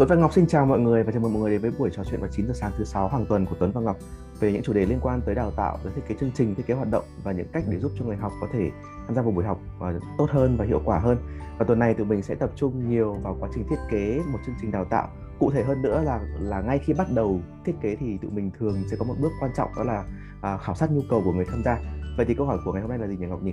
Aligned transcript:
Tuấn 0.00 0.08
và 0.08 0.16
Ngọc 0.16 0.32
xin 0.32 0.46
chào 0.46 0.66
mọi 0.66 0.78
người 0.80 1.02
và 1.02 1.12
chào 1.12 1.22
mừng 1.22 1.32
mọi 1.32 1.42
người 1.42 1.50
đến 1.50 1.60
với 1.60 1.70
buổi 1.78 1.90
trò 1.96 2.04
chuyện 2.04 2.20
vào 2.20 2.30
9 2.32 2.46
giờ 2.46 2.52
sáng 2.54 2.72
thứ 2.78 2.84
sáu 2.84 3.08
hàng 3.08 3.26
tuần 3.26 3.46
của 3.46 3.56
Tuấn 3.58 3.72
và 3.72 3.80
Ngọc 3.80 3.96
về 4.40 4.52
những 4.52 4.62
chủ 4.62 4.72
đề 4.72 4.86
liên 4.86 4.98
quan 5.02 5.20
tới 5.26 5.34
đào 5.34 5.50
tạo, 5.50 5.78
tới 5.84 5.92
thiết 5.96 6.02
kế 6.08 6.14
chương 6.20 6.30
trình, 6.34 6.54
thiết 6.54 6.66
kế 6.66 6.74
hoạt 6.74 6.88
động 6.90 7.04
và 7.22 7.32
những 7.32 7.46
cách 7.52 7.64
để 7.68 7.78
giúp 7.78 7.92
cho 7.98 8.04
người 8.04 8.16
học 8.16 8.32
có 8.40 8.46
thể 8.52 8.70
tham 9.06 9.14
gia 9.14 9.22
vào 9.22 9.30
buổi 9.30 9.44
học 9.44 9.60
ờ, 9.80 10.00
tốt 10.18 10.30
hơn 10.30 10.56
và 10.56 10.64
hiệu 10.64 10.82
quả 10.84 10.98
hơn. 10.98 11.18
Và 11.58 11.64
tuần 11.64 11.78
này 11.78 11.94
tụi 11.94 12.06
mình 12.06 12.22
sẽ 12.22 12.34
tập 12.34 12.50
trung 12.56 12.90
nhiều 12.90 13.14
vào 13.22 13.36
quá 13.40 13.48
trình 13.54 13.64
thiết 13.70 13.76
kế 13.90 14.20
một 14.32 14.38
chương 14.46 14.54
trình 14.60 14.70
đào 14.70 14.84
tạo. 14.84 15.08
Cụ 15.38 15.50
thể 15.50 15.64
hơn 15.64 15.82
nữa 15.82 16.02
là 16.04 16.20
là 16.40 16.60
ngay 16.60 16.78
khi 16.78 16.92
bắt 16.92 17.06
đầu 17.14 17.40
thiết 17.64 17.74
kế 17.80 17.96
thì 17.96 18.18
tụi 18.22 18.30
mình 18.30 18.50
thường 18.58 18.82
sẽ 18.90 18.96
có 18.96 19.04
một 19.04 19.14
bước 19.20 19.32
quan 19.40 19.50
trọng 19.56 19.68
đó 19.76 19.82
là 19.82 20.04
à, 20.42 20.58
khảo 20.58 20.74
sát 20.74 20.90
nhu 20.90 21.02
cầu 21.10 21.22
của 21.24 21.32
người 21.32 21.44
tham 21.44 21.62
gia. 21.64 21.78
Vậy 22.16 22.26
thì 22.26 22.34
câu 22.34 22.46
hỏi 22.46 22.58
của 22.64 22.72
ngày 22.72 22.82
hôm 22.82 22.90
nay 22.90 22.98
là 22.98 23.06
gì 23.06 23.16
nhỉ 23.16 23.26
Ngọc 23.26 23.42
nhỉ? 23.42 23.52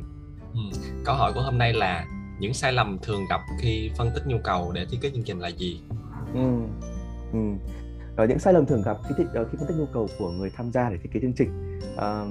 Ừ. 0.53 0.59
Câu 1.05 1.15
hỏi 1.15 1.31
của 1.35 1.41
hôm 1.41 1.57
nay 1.57 1.73
là 1.73 2.05
những 2.39 2.53
sai 2.53 2.73
lầm 2.73 2.97
thường 3.01 3.21
gặp 3.29 3.41
khi 3.61 3.91
phân 3.97 4.11
tích 4.15 4.23
nhu 4.27 4.37
cầu 4.43 4.71
để 4.71 4.85
thiết 4.91 4.97
kế 5.01 5.09
chương 5.09 5.23
trình 5.23 5.39
là 5.39 5.47
gì? 5.47 5.81
Ừ. 6.37 6.51
Ừ. 7.33 7.39
Ờ, 8.15 8.25
những 8.27 8.39
sai 8.39 8.53
lầm 8.53 8.65
thường 8.65 8.81
gặp 8.85 8.97
khi, 9.09 9.15
thích, 9.17 9.27
ờ, 9.33 9.45
khi 9.51 9.57
phân 9.57 9.67
tích 9.67 9.77
nhu 9.77 9.85
cầu 9.93 10.07
của 10.19 10.31
người 10.31 10.49
tham 10.49 10.71
gia 10.71 10.89
để 10.89 10.97
thiết 10.97 11.09
kế 11.11 11.19
chương 11.19 11.33
trình. 11.33 11.79
À, 11.97 12.25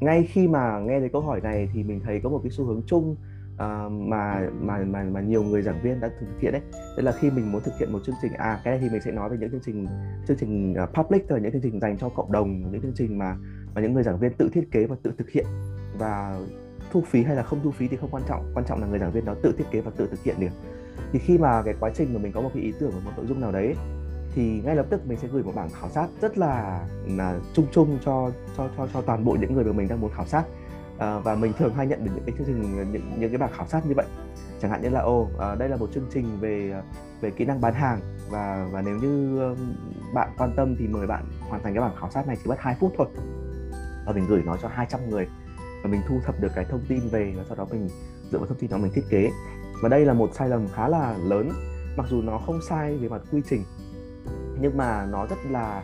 ngay 0.00 0.28
khi 0.30 0.48
mà 0.48 0.78
nghe 0.78 1.00
thấy 1.00 1.08
câu 1.08 1.22
hỏi 1.22 1.40
này 1.40 1.68
thì 1.72 1.82
mình 1.82 2.00
thấy 2.04 2.20
có 2.24 2.28
một 2.30 2.40
cái 2.42 2.50
xu 2.50 2.64
hướng 2.64 2.82
chung 2.86 3.16
à, 3.58 3.88
mà 3.90 4.40
mà 4.60 4.78
mà 4.78 5.02
mà 5.02 5.20
nhiều 5.20 5.42
người 5.42 5.62
giảng 5.62 5.82
viên 5.82 6.00
đã 6.00 6.10
thực 6.20 6.40
hiện 6.40 6.52
đấy. 6.52 6.62
Đấy 6.72 7.02
là 7.02 7.12
khi 7.12 7.30
mình 7.30 7.52
muốn 7.52 7.62
thực 7.62 7.78
hiện 7.78 7.92
một 7.92 7.98
chương 8.06 8.14
trình 8.22 8.32
à 8.32 8.60
cái 8.64 8.72
này 8.72 8.80
thì 8.82 8.92
mình 8.92 9.02
sẽ 9.04 9.10
nói 9.12 9.30
về 9.30 9.36
những 9.40 9.50
chương 9.50 9.60
trình 9.64 9.86
chương 10.28 10.36
trình 10.36 10.74
public 10.94 11.30
là 11.30 11.38
những 11.38 11.52
chương 11.52 11.62
trình 11.62 11.80
dành 11.80 11.98
cho 11.98 12.08
cộng 12.08 12.32
đồng, 12.32 12.72
những 12.72 12.82
chương 12.82 12.94
trình 12.94 13.18
mà 13.18 13.36
mà 13.74 13.80
những 13.80 13.92
người 13.92 14.02
giảng 14.02 14.18
viên 14.18 14.32
tự 14.32 14.50
thiết 14.52 14.70
kế 14.70 14.86
và 14.86 14.96
tự 15.02 15.12
thực 15.18 15.30
hiện 15.30 15.46
và 15.98 16.40
thu 16.90 17.00
phí 17.00 17.22
hay 17.22 17.36
là 17.36 17.42
không 17.42 17.60
thu 17.62 17.70
phí 17.70 17.88
thì 17.88 17.96
không 17.96 18.10
quan 18.10 18.22
trọng 18.28 18.52
quan 18.54 18.64
trọng 18.68 18.80
là 18.80 18.86
người 18.86 18.98
giảng 18.98 19.12
viên 19.12 19.24
đó 19.24 19.34
tự 19.42 19.54
thiết 19.58 19.64
kế 19.70 19.80
và 19.80 19.90
tự 19.96 20.08
thực 20.10 20.22
hiện 20.22 20.36
được 20.40 20.48
thì 21.12 21.18
khi 21.18 21.38
mà 21.38 21.62
cái 21.62 21.74
quá 21.80 21.90
trình 21.94 22.14
mà 22.14 22.20
mình 22.20 22.32
có 22.32 22.40
một 22.40 22.50
cái 22.54 22.62
ý 22.62 22.72
tưởng 22.80 22.92
một 23.04 23.10
nội 23.16 23.26
dung 23.26 23.40
nào 23.40 23.52
đấy 23.52 23.74
thì 24.34 24.60
ngay 24.64 24.76
lập 24.76 24.86
tức 24.90 25.06
mình 25.06 25.18
sẽ 25.18 25.28
gửi 25.28 25.42
một 25.42 25.52
bảng 25.54 25.70
khảo 25.70 25.90
sát 25.90 26.06
rất 26.20 26.38
là 26.38 26.84
là 27.06 27.38
chung 27.52 27.66
chung 27.72 27.98
cho 28.04 28.30
cho 28.56 28.68
cho 28.76 28.88
cho 28.94 29.00
toàn 29.00 29.24
bộ 29.24 29.36
những 29.40 29.54
người 29.54 29.64
mà 29.64 29.72
mình 29.72 29.88
đang 29.88 30.00
muốn 30.00 30.10
khảo 30.14 30.26
sát. 30.26 30.44
À, 30.98 31.18
và 31.18 31.34
mình 31.34 31.52
thường 31.58 31.74
hay 31.74 31.86
nhận 31.86 32.04
được 32.04 32.10
những 32.14 32.24
cái 32.24 32.34
chương 32.38 32.46
trình 32.46 32.92
những 32.92 33.02
những 33.18 33.30
cái 33.30 33.38
bảng 33.38 33.52
khảo 33.52 33.66
sát 33.66 33.86
như 33.86 33.94
vậy. 33.96 34.06
Chẳng 34.60 34.70
hạn 34.70 34.82
như 34.82 34.88
là 34.88 35.00
ô 35.00 35.28
à, 35.38 35.46
ờ, 35.46 35.54
đây 35.54 35.68
là 35.68 35.76
một 35.76 35.90
chương 35.94 36.06
trình 36.14 36.40
về 36.40 36.82
về 37.20 37.30
kỹ 37.30 37.44
năng 37.44 37.60
bán 37.60 37.74
hàng. 37.74 38.00
Và 38.30 38.68
và 38.72 38.82
nếu 38.82 38.96
như 38.96 39.40
bạn 40.14 40.28
quan 40.38 40.52
tâm 40.56 40.76
thì 40.78 40.88
mời 40.88 41.06
bạn 41.06 41.24
hoàn 41.40 41.62
thành 41.62 41.74
cái 41.74 41.80
bảng 41.80 41.96
khảo 42.00 42.10
sát 42.10 42.26
này 42.26 42.36
chỉ 42.42 42.48
mất 42.50 42.56
2 42.58 42.76
phút 42.80 42.92
thôi. 42.96 43.06
Và 44.06 44.12
mình 44.12 44.26
gửi 44.28 44.42
nó 44.46 44.56
cho 44.62 44.68
200 44.68 45.10
người 45.10 45.26
và 45.82 45.90
mình 45.90 46.00
thu 46.08 46.20
thập 46.24 46.40
được 46.40 46.52
cái 46.54 46.64
thông 46.64 46.80
tin 46.88 47.00
về 47.10 47.34
và 47.36 47.44
sau 47.48 47.56
đó 47.56 47.66
mình 47.70 47.88
dựa 48.30 48.38
vào 48.38 48.46
thông 48.46 48.58
tin 48.58 48.70
đó 48.70 48.78
mình 48.78 48.92
thiết 48.92 49.04
kế 49.10 49.30
và 49.82 49.88
đây 49.88 50.04
là 50.04 50.12
một 50.12 50.34
sai 50.34 50.48
lầm 50.48 50.66
khá 50.68 50.88
là 50.88 51.16
lớn, 51.24 51.50
mặc 51.96 52.06
dù 52.10 52.22
nó 52.22 52.38
không 52.38 52.58
sai 52.68 52.96
về 52.96 53.08
mặt 53.08 53.22
quy 53.32 53.42
trình, 53.48 53.62
nhưng 54.60 54.76
mà 54.76 55.06
nó 55.10 55.26
rất 55.26 55.38
là 55.50 55.82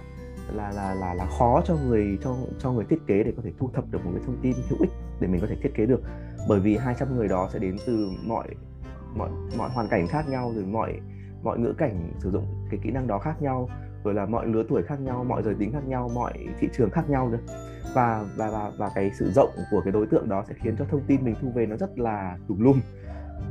là 0.54 0.72
là 0.72 0.94
là 0.94 1.14
là 1.14 1.26
khó 1.38 1.62
cho 1.64 1.76
người, 1.88 2.18
cho 2.22 2.36
cho 2.58 2.72
người 2.72 2.84
thiết 2.90 2.98
kế 3.06 3.22
để 3.22 3.32
có 3.36 3.42
thể 3.44 3.52
thu 3.58 3.70
thập 3.74 3.84
được 3.90 4.04
một 4.04 4.10
cái 4.14 4.22
thông 4.26 4.36
tin 4.42 4.52
hữu 4.68 4.78
ích 4.80 4.90
để 5.20 5.28
mình 5.28 5.40
có 5.40 5.46
thể 5.46 5.56
thiết 5.62 5.74
kế 5.74 5.86
được. 5.86 6.00
Bởi 6.48 6.60
vì 6.60 6.76
200 6.76 7.16
người 7.16 7.28
đó 7.28 7.48
sẽ 7.52 7.58
đến 7.58 7.76
từ 7.86 8.10
mọi 8.26 8.48
mọi 9.14 9.30
mọi 9.58 9.70
hoàn 9.70 9.88
cảnh 9.88 10.06
khác 10.06 10.28
nhau, 10.28 10.52
rồi 10.54 10.64
mọi 10.64 11.00
mọi 11.42 11.58
ngữ 11.58 11.72
cảnh 11.78 12.12
sử 12.18 12.30
dụng 12.30 12.46
cái 12.70 12.80
kỹ 12.82 12.90
năng 12.90 13.06
đó 13.06 13.18
khác 13.18 13.42
nhau, 13.42 13.68
rồi 14.04 14.14
là 14.14 14.26
mọi 14.26 14.46
lứa 14.46 14.64
tuổi 14.68 14.82
khác 14.82 15.00
nhau, 15.00 15.24
mọi 15.24 15.42
giới 15.42 15.54
tính 15.54 15.72
khác 15.72 15.86
nhau, 15.86 16.10
mọi 16.14 16.32
thị 16.60 16.68
trường 16.72 16.90
khác 16.90 17.10
nhau 17.10 17.28
nữa. 17.28 17.54
Và 17.94 18.24
và 18.36 18.50
và 18.50 18.72
và 18.78 18.90
cái 18.94 19.10
sự 19.18 19.30
rộng 19.34 19.50
của 19.70 19.80
cái 19.80 19.92
đối 19.92 20.06
tượng 20.06 20.28
đó 20.28 20.44
sẽ 20.48 20.54
khiến 20.62 20.76
cho 20.78 20.84
thông 20.90 21.02
tin 21.06 21.24
mình 21.24 21.34
thu 21.40 21.48
về 21.54 21.66
nó 21.66 21.76
rất 21.76 21.98
là 21.98 22.38
tùm 22.48 22.60
lum 22.60 22.80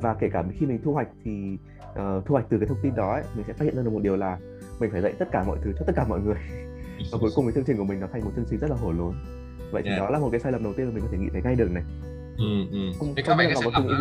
và 0.01 0.15
kể 0.19 0.29
cả 0.33 0.43
khi 0.59 0.65
mình 0.65 0.79
thu 0.83 0.93
hoạch 0.93 1.07
thì 1.23 1.57
uh, 1.91 2.25
thu 2.25 2.33
hoạch 2.33 2.45
từ 2.49 2.57
cái 2.57 2.67
thông 2.67 2.77
tin 2.83 2.95
đó 2.95 3.13
ấy, 3.13 3.23
mình 3.35 3.45
sẽ 3.47 3.53
phát 3.53 3.65
hiện 3.65 3.75
ra 3.75 3.83
được 3.83 3.93
một 3.93 4.01
điều 4.03 4.15
là 4.15 4.37
mình 4.79 4.91
phải 4.91 5.01
dạy 5.01 5.13
tất 5.19 5.25
cả 5.31 5.43
mọi 5.43 5.57
thứ 5.63 5.73
cho 5.79 5.85
tất 5.87 5.93
cả 5.95 6.05
mọi 6.09 6.19
người 6.19 6.35
và 7.11 7.17
cuối 7.21 7.31
cùng 7.35 7.45
cái 7.45 7.53
chương 7.55 7.63
trình 7.63 7.77
của 7.77 7.83
mình 7.83 7.99
nó 7.99 8.07
thành 8.13 8.21
một 8.25 8.31
chương 8.35 8.45
trình 8.49 8.59
rất 8.59 8.69
là 8.69 8.75
hổ 8.75 8.91
lốn 8.91 9.13
vậy 9.71 9.81
thì 9.85 9.89
yeah. 9.89 10.01
đó 10.01 10.09
là 10.09 10.19
một 10.19 10.29
cái 10.31 10.39
sai 10.39 10.51
lầm 10.51 10.63
đầu 10.63 10.73
tiên 10.77 10.85
mà 10.85 10.91
mình 10.93 11.03
có 11.03 11.09
thể 11.11 11.17
nghĩ 11.17 11.29
thấy 11.33 11.41
ngay 11.41 11.55
được 11.55 11.71
này 11.71 11.83
ừ, 12.37 12.67
ừ. 12.71 12.91
Không, 12.99 13.15
có 13.27 13.35
vẻ 13.35 13.45
cái 13.45 13.55
sai 13.55 13.71
lầm 13.73 13.87
đó, 13.87 13.95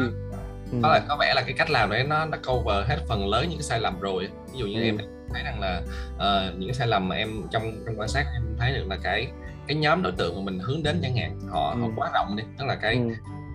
ừ. 0.73 0.79
đó 0.83 0.89
là 0.89 1.05
có 1.09 1.17
vẻ 1.21 1.33
là 1.35 1.43
cái 1.43 1.55
cách 1.59 1.71
làm 1.71 1.91
đấy 1.91 2.05
nó 2.05 2.27
nó 2.27 2.39
cover 2.47 2.87
hết 2.87 2.97
phần 3.09 3.29
lớn 3.29 3.47
những 3.49 3.59
cái 3.59 3.63
sai 3.63 3.81
lầm 3.81 4.01
rồi 4.01 4.29
ví 4.53 4.59
dụ 4.59 4.67
như 4.67 4.81
ừ. 4.81 4.85
em 4.85 4.99
thấy 5.33 5.43
rằng 5.43 5.61
là 5.61 5.83
uh, 6.15 6.59
những 6.59 6.69
cái 6.69 6.75
sai 6.75 6.89
lầm 6.89 7.09
mà 7.09 7.17
em 7.17 7.29
trong 7.51 7.73
trong 7.87 8.01
quan 8.01 8.09
sát 8.09 8.27
em 8.35 8.43
thấy 8.59 8.73
được 8.73 8.87
là 8.89 8.99
cái 9.03 9.31
cái 9.67 9.77
nhóm 9.77 10.03
đối 10.03 10.13
tượng 10.13 10.35
mà 10.37 10.43
mình 10.45 10.59
hướng 10.59 10.83
đến 10.83 10.99
chẳng 11.03 11.17
hạn 11.17 11.41
họ 11.49 11.71
ừ. 11.71 11.81
họ 11.81 11.89
quá 11.97 12.11
rộng 12.15 12.37
đi 12.37 12.43
tức 12.59 12.65
là 12.65 12.75
cái 12.75 12.95
ừ. 12.95 13.01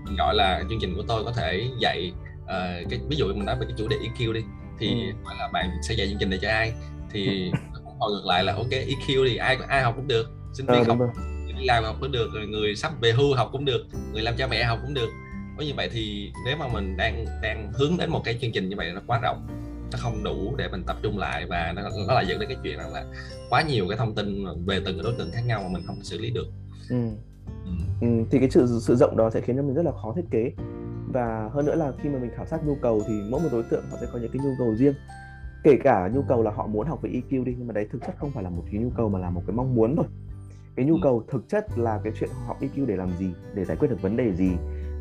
mình 0.06 0.16
gọi 0.18 0.36
là 0.36 0.64
chương 0.70 0.80
trình 0.82 0.96
của 0.96 1.04
tôi 1.08 1.24
có 1.24 1.32
thể 1.32 1.68
dạy 1.80 2.14
uh, 2.52 2.90
cái 2.90 3.00
ví 3.10 3.16
dụ 3.16 3.28
mình 3.28 3.46
nói 3.46 3.56
về 3.60 3.66
cái 3.66 3.76
chủ 3.78 3.88
đề 3.88 3.98
EQ 3.98 4.34
đi 4.34 4.42
thì 4.80 4.88
ừ. 4.88 5.18
gọi 5.26 5.36
là 5.40 5.50
bạn 5.54 5.70
sẽ 5.82 5.94
dạy 5.94 6.08
chương 6.08 6.18
trình 6.20 6.30
này 6.30 6.40
cho 6.42 6.50
ai 6.50 6.74
thì 7.12 7.52
hồi 8.00 8.12
ngược 8.12 8.26
lại 8.26 8.44
là 8.44 8.54
ok 8.54 8.70
EQ 8.70 9.28
thì 9.28 9.36
ai 9.36 9.58
ai 9.68 9.82
học 9.82 9.94
cũng 9.96 10.08
được 10.08 10.30
sinh 10.54 10.66
viên 10.66 10.84
ờ, 10.84 10.84
học 10.88 10.98
người 11.44 11.54
đi 11.54 11.66
làm 11.66 11.84
học 11.84 11.96
cũng 12.02 12.12
được 12.12 12.30
rồi 12.34 12.48
người 12.48 12.76
sắp 12.76 12.92
về 13.02 13.12
hưu 13.12 13.36
học 13.36 13.50
cũng 13.52 13.66
được 13.66 13.86
người 14.14 14.22
làm 14.22 14.36
cha 14.38 14.48
mẹ 14.48 14.64
học 14.64 14.80
cũng 14.82 14.94
được 14.94 15.10
có 15.58 15.64
như 15.64 15.74
vậy 15.78 15.90
thì 15.94 16.32
nếu 16.46 16.58
mà 16.58 16.68
mình 16.68 16.98
đang 16.98 17.26
đang 17.42 17.72
hướng 17.74 17.98
đến 17.98 18.10
một 18.10 18.22
cái 18.26 18.38
chương 18.42 18.52
trình 18.52 18.70
như 18.70 18.76
vậy 18.76 18.92
nó 18.96 19.02
quá 19.08 19.20
rộng 19.24 19.48
nó 19.92 19.98
không 19.98 20.24
đủ 20.24 20.56
để 20.58 20.68
mình 20.68 20.84
tập 20.88 20.98
trung 21.02 21.18
lại 21.18 21.46
và 21.50 21.74
nó, 21.76 21.82
nó 22.08 22.14
lại 22.14 22.26
dẫn 22.28 22.40
đến 22.40 22.50
cái 22.50 22.58
chuyện 22.64 22.78
rằng 22.78 22.94
là 22.94 23.06
quá 23.50 23.62
nhiều 23.62 23.88
cái 23.90 23.98
thông 23.98 24.16
tin 24.16 24.46
về 24.66 24.82
từng 24.86 25.04
đối 25.04 25.14
tượng 25.14 25.32
khác 25.32 25.42
nhau 25.46 25.64
mà 25.64 25.70
mình 25.70 25.84
không 25.88 26.04
xử 26.04 26.18
lý 26.18 26.30
được 26.30 26.48
ừ. 26.90 27.10
Ừ. 27.66 27.72
Ừ, 28.02 28.08
thì 28.32 28.40
cái 28.40 28.50
sự 28.50 28.80
sự 28.82 28.96
rộng 28.96 29.18
đó 29.18 29.30
sẽ 29.34 29.42
khiến 29.42 29.56
cho 29.56 29.62
mình 29.62 29.74
rất 29.74 29.86
là 29.86 29.92
khó 29.92 30.14
thiết 30.16 30.26
kế 30.32 30.52
và 31.12 31.50
hơn 31.54 31.66
nữa 31.66 31.76
là 31.76 31.92
khi 32.02 32.10
mà 32.10 32.20
mình 32.20 32.32
khảo 32.36 32.46
sát 32.46 32.66
nhu 32.66 32.76
cầu 32.82 33.02
thì 33.08 33.22
mỗi 33.30 33.42
một 33.42 33.50
đối 33.52 33.64
tượng 33.64 33.84
họ 33.92 33.98
sẽ 34.02 34.08
có 34.14 34.20
những 34.20 34.32
cái 34.32 34.46
nhu 34.46 34.52
cầu 34.58 34.76
riêng. 34.76 34.94
Kể 35.64 35.78
cả 35.84 36.10
nhu 36.14 36.22
cầu 36.22 36.44
là 36.44 36.52
họ 36.52 36.68
muốn 36.68 36.88
học 36.88 37.02
về 37.02 37.10
EQ 37.10 37.44
đi 37.44 37.56
nhưng 37.58 37.68
mà 37.68 37.74
đấy 37.74 37.88
thực 37.92 38.02
chất 38.02 38.16
không 38.18 38.32
phải 38.32 38.44
là 38.44 38.50
một 38.50 38.64
cái 38.72 38.82
nhu 38.82 38.90
cầu 38.98 39.10
mà 39.10 39.20
là 39.20 39.30
một 39.30 39.42
cái 39.48 39.56
mong 39.56 39.76
muốn 39.76 39.96
thôi. 39.96 40.06
Cái 40.76 40.86
nhu 40.86 40.94
ừ. 40.94 41.00
cầu 41.04 41.24
thực 41.28 41.50
chất 41.50 41.66
là 41.78 42.02
cái 42.04 42.14
chuyện 42.20 42.30
họ 42.30 42.44
học 42.48 42.58
EQ 42.62 42.86
để 42.86 42.96
làm 42.96 43.10
gì 43.20 43.34
để 43.54 43.66
giải 43.66 43.78
quyết 43.78 43.88
được 43.88 44.02
vấn 44.02 44.18
đề 44.18 44.34
gì 44.34 44.52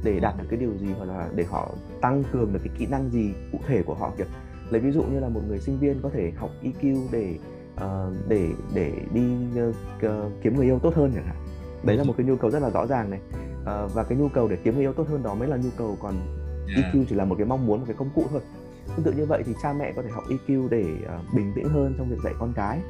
để 0.05 0.21
đạt 0.21 0.35
được 0.39 0.45
cái 0.51 0.59
điều 0.59 0.77
gì 0.79 0.87
hoặc 0.99 1.05
là 1.05 1.29
để 1.35 1.45
họ 1.45 1.75
tăng 2.01 2.23
cường 2.33 2.53
được 2.53 2.61
cái 2.65 2.75
kỹ 2.79 2.87
năng 2.87 3.11
gì 3.11 3.33
cụ 3.53 3.59
thể 3.67 3.83
của 3.83 3.95
họ 3.95 4.13
kìa 4.19 4.25
lấy 4.71 4.81
ví 4.81 4.91
dụ 4.91 5.03
như 5.03 5.21
là 5.21 5.29
một 5.29 5.41
người 5.49 5.59
sinh 5.59 5.79
viên 5.79 6.01
có 6.03 6.11
thể 6.13 6.33
học 6.37 6.51
EQ 6.63 7.07
để 7.13 7.35
uh, 7.75 8.29
để 8.29 8.49
để 8.75 8.93
đi 9.15 9.23
uh, 9.69 9.75
kiếm 10.43 10.57
người 10.57 10.67
yêu 10.67 10.79
tốt 10.79 10.95
hơn 10.95 11.13
chẳng 11.15 11.27
hạn. 11.27 11.37
Đấy 11.85 11.97
là 11.97 12.05
một 12.05 12.15
cái 12.17 12.27
nhu 12.27 12.37
cầu 12.37 12.51
rất 12.51 12.63
là 12.63 12.71
rõ 12.71 12.87
ràng 12.87 13.11
này 13.11 13.21
uh, 13.63 13.95
và 13.95 14.05
cái 14.05 14.19
nhu 14.19 14.29
cầu 14.29 14.49
để 14.49 14.57
kiếm 14.65 14.75
người 14.75 14.85
yêu 14.85 14.93
tốt 14.93 15.09
hơn 15.09 15.23
đó 15.23 15.35
mới 15.35 15.49
là 15.49 15.57
nhu 15.57 15.71
cầu 15.77 15.99
còn 16.03 16.15
yeah. 16.69 16.95
EQ 16.95 17.05
chỉ 17.09 17.15
là 17.15 17.25
một 17.25 17.35
cái 17.39 17.47
mong 17.47 17.67
muốn 17.67 17.79
một 17.79 17.85
cái 17.87 17.97
công 17.99 18.11
cụ 18.15 18.25
thôi. 18.31 18.41
Tương 18.97 19.05
tự 19.05 19.13
như 19.13 19.27
vậy 19.27 19.43
thì 19.47 19.55
cha 19.63 19.73
mẹ 19.73 19.93
có 19.97 20.03
thể 20.03 20.09
học 20.11 20.25
EQ 20.29 20.69
để 20.69 20.85
uh, 21.05 21.35
bình 21.35 21.53
tĩnh 21.55 21.69
hơn 21.69 21.95
trong 21.99 22.11
việc 22.11 22.19
dạy 22.25 22.35
con 22.39 22.53
cái. 22.57 22.81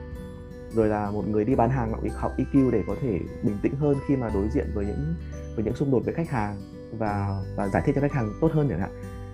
Rồi 0.73 0.89
là 0.89 1.11
một 1.11 1.29
người 1.29 1.45
đi 1.45 1.55
bán 1.55 1.71
hàng 1.71 1.93
học 2.15 2.33
EQ 2.37 2.71
để 2.71 2.83
có 2.87 2.95
thể 3.03 3.21
bình 3.43 3.57
tĩnh 3.63 3.75
hơn 3.75 3.97
khi 4.09 4.17
mà 4.17 4.31
đối 4.35 4.49
diện 4.49 4.71
với 4.75 4.87
những 4.87 5.15
với 5.55 5.65
những 5.65 5.75
xung 5.75 5.91
đột 5.91 6.03
với 6.05 6.15
khách 6.15 6.31
hàng 6.31 6.57
và 6.99 7.43
và 7.57 7.69
giải 7.69 7.83
thích 7.87 7.93
cho 7.95 8.01
khách 8.01 8.13
hàng 8.13 8.33
tốt 8.41 8.51
hơn 8.53 8.69
chẳng 8.69 8.81
hạn. 8.81 8.91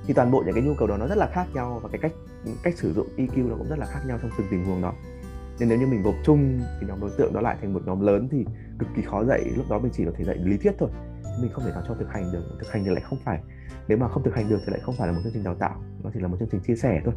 Thì 0.07 0.15
toàn 0.15 0.31
bộ 0.31 0.43
những 0.47 0.55
cái 0.55 0.63
nhu 0.63 0.75
cầu 0.75 0.89
đó 0.89 0.97
nó 0.97 1.07
rất 1.07 1.19
là 1.19 1.29
khác 1.33 1.47
nhau 1.55 1.81
và 1.83 1.89
cái 1.89 1.99
cách 1.99 2.13
cách 2.63 2.75
sử 2.77 2.93
dụng 2.93 3.07
EQ 3.17 3.49
nó 3.49 3.57
cũng 3.59 3.69
rất 3.69 3.79
là 3.79 3.87
khác 3.87 4.01
nhau 4.07 4.19
trong 4.23 4.31
từng 4.39 4.47
tình 4.51 4.65
huống 4.65 4.83
đó 4.83 4.93
nên 5.59 5.69
nếu 5.69 5.79
như 5.79 5.87
mình 5.87 6.03
gộp 6.03 6.15
chung 6.25 6.61
cái 6.81 6.89
nhóm 6.89 7.01
đối 7.01 7.11
tượng 7.19 7.33
đó 7.33 7.41
lại 7.41 7.57
thành 7.61 7.73
một 7.73 7.83
nhóm 7.87 8.01
lớn 8.01 8.29
thì 8.33 8.45
cực 8.79 8.89
kỳ 8.97 9.03
khó 9.03 9.25
dạy. 9.25 9.41
Lúc 9.57 9.67
đó 9.71 9.79
mình 9.79 9.93
chỉ 9.95 10.05
có 10.05 10.11
thể 10.19 10.25
dạy 10.25 10.37
lý 10.37 10.57
thuyết 10.57 10.73
thôi. 10.79 10.91
Mình 11.41 11.51
không 11.53 11.65
thể 11.65 11.71
nào 11.71 11.83
cho 11.89 11.95
thực 11.95 12.09
hành 12.09 12.33
được. 12.33 12.43
Thực 12.61 12.73
hành 12.73 12.85
thì 12.85 12.91
lại 12.91 13.01
không 13.01 13.19
phải. 13.25 13.41
Nếu 13.89 13.99
mà 13.99 14.09
không 14.09 14.23
thực 14.25 14.35
hành 14.35 14.49
được 14.49 14.59
thì 14.67 14.71
lại 14.71 14.81
không 14.83 14.95
phải 14.99 15.09
là 15.09 15.13
một 15.13 15.21
chương 15.25 15.33
trình 15.33 15.45
đào 15.45 15.55
tạo. 15.55 15.83
Nó 16.05 16.11
chỉ 16.15 16.21
là 16.21 16.29
một 16.29 16.37
chương 16.41 16.49
trình 16.53 16.61
chia 16.61 16.77
sẻ 16.77 17.01
thôi. 17.05 17.15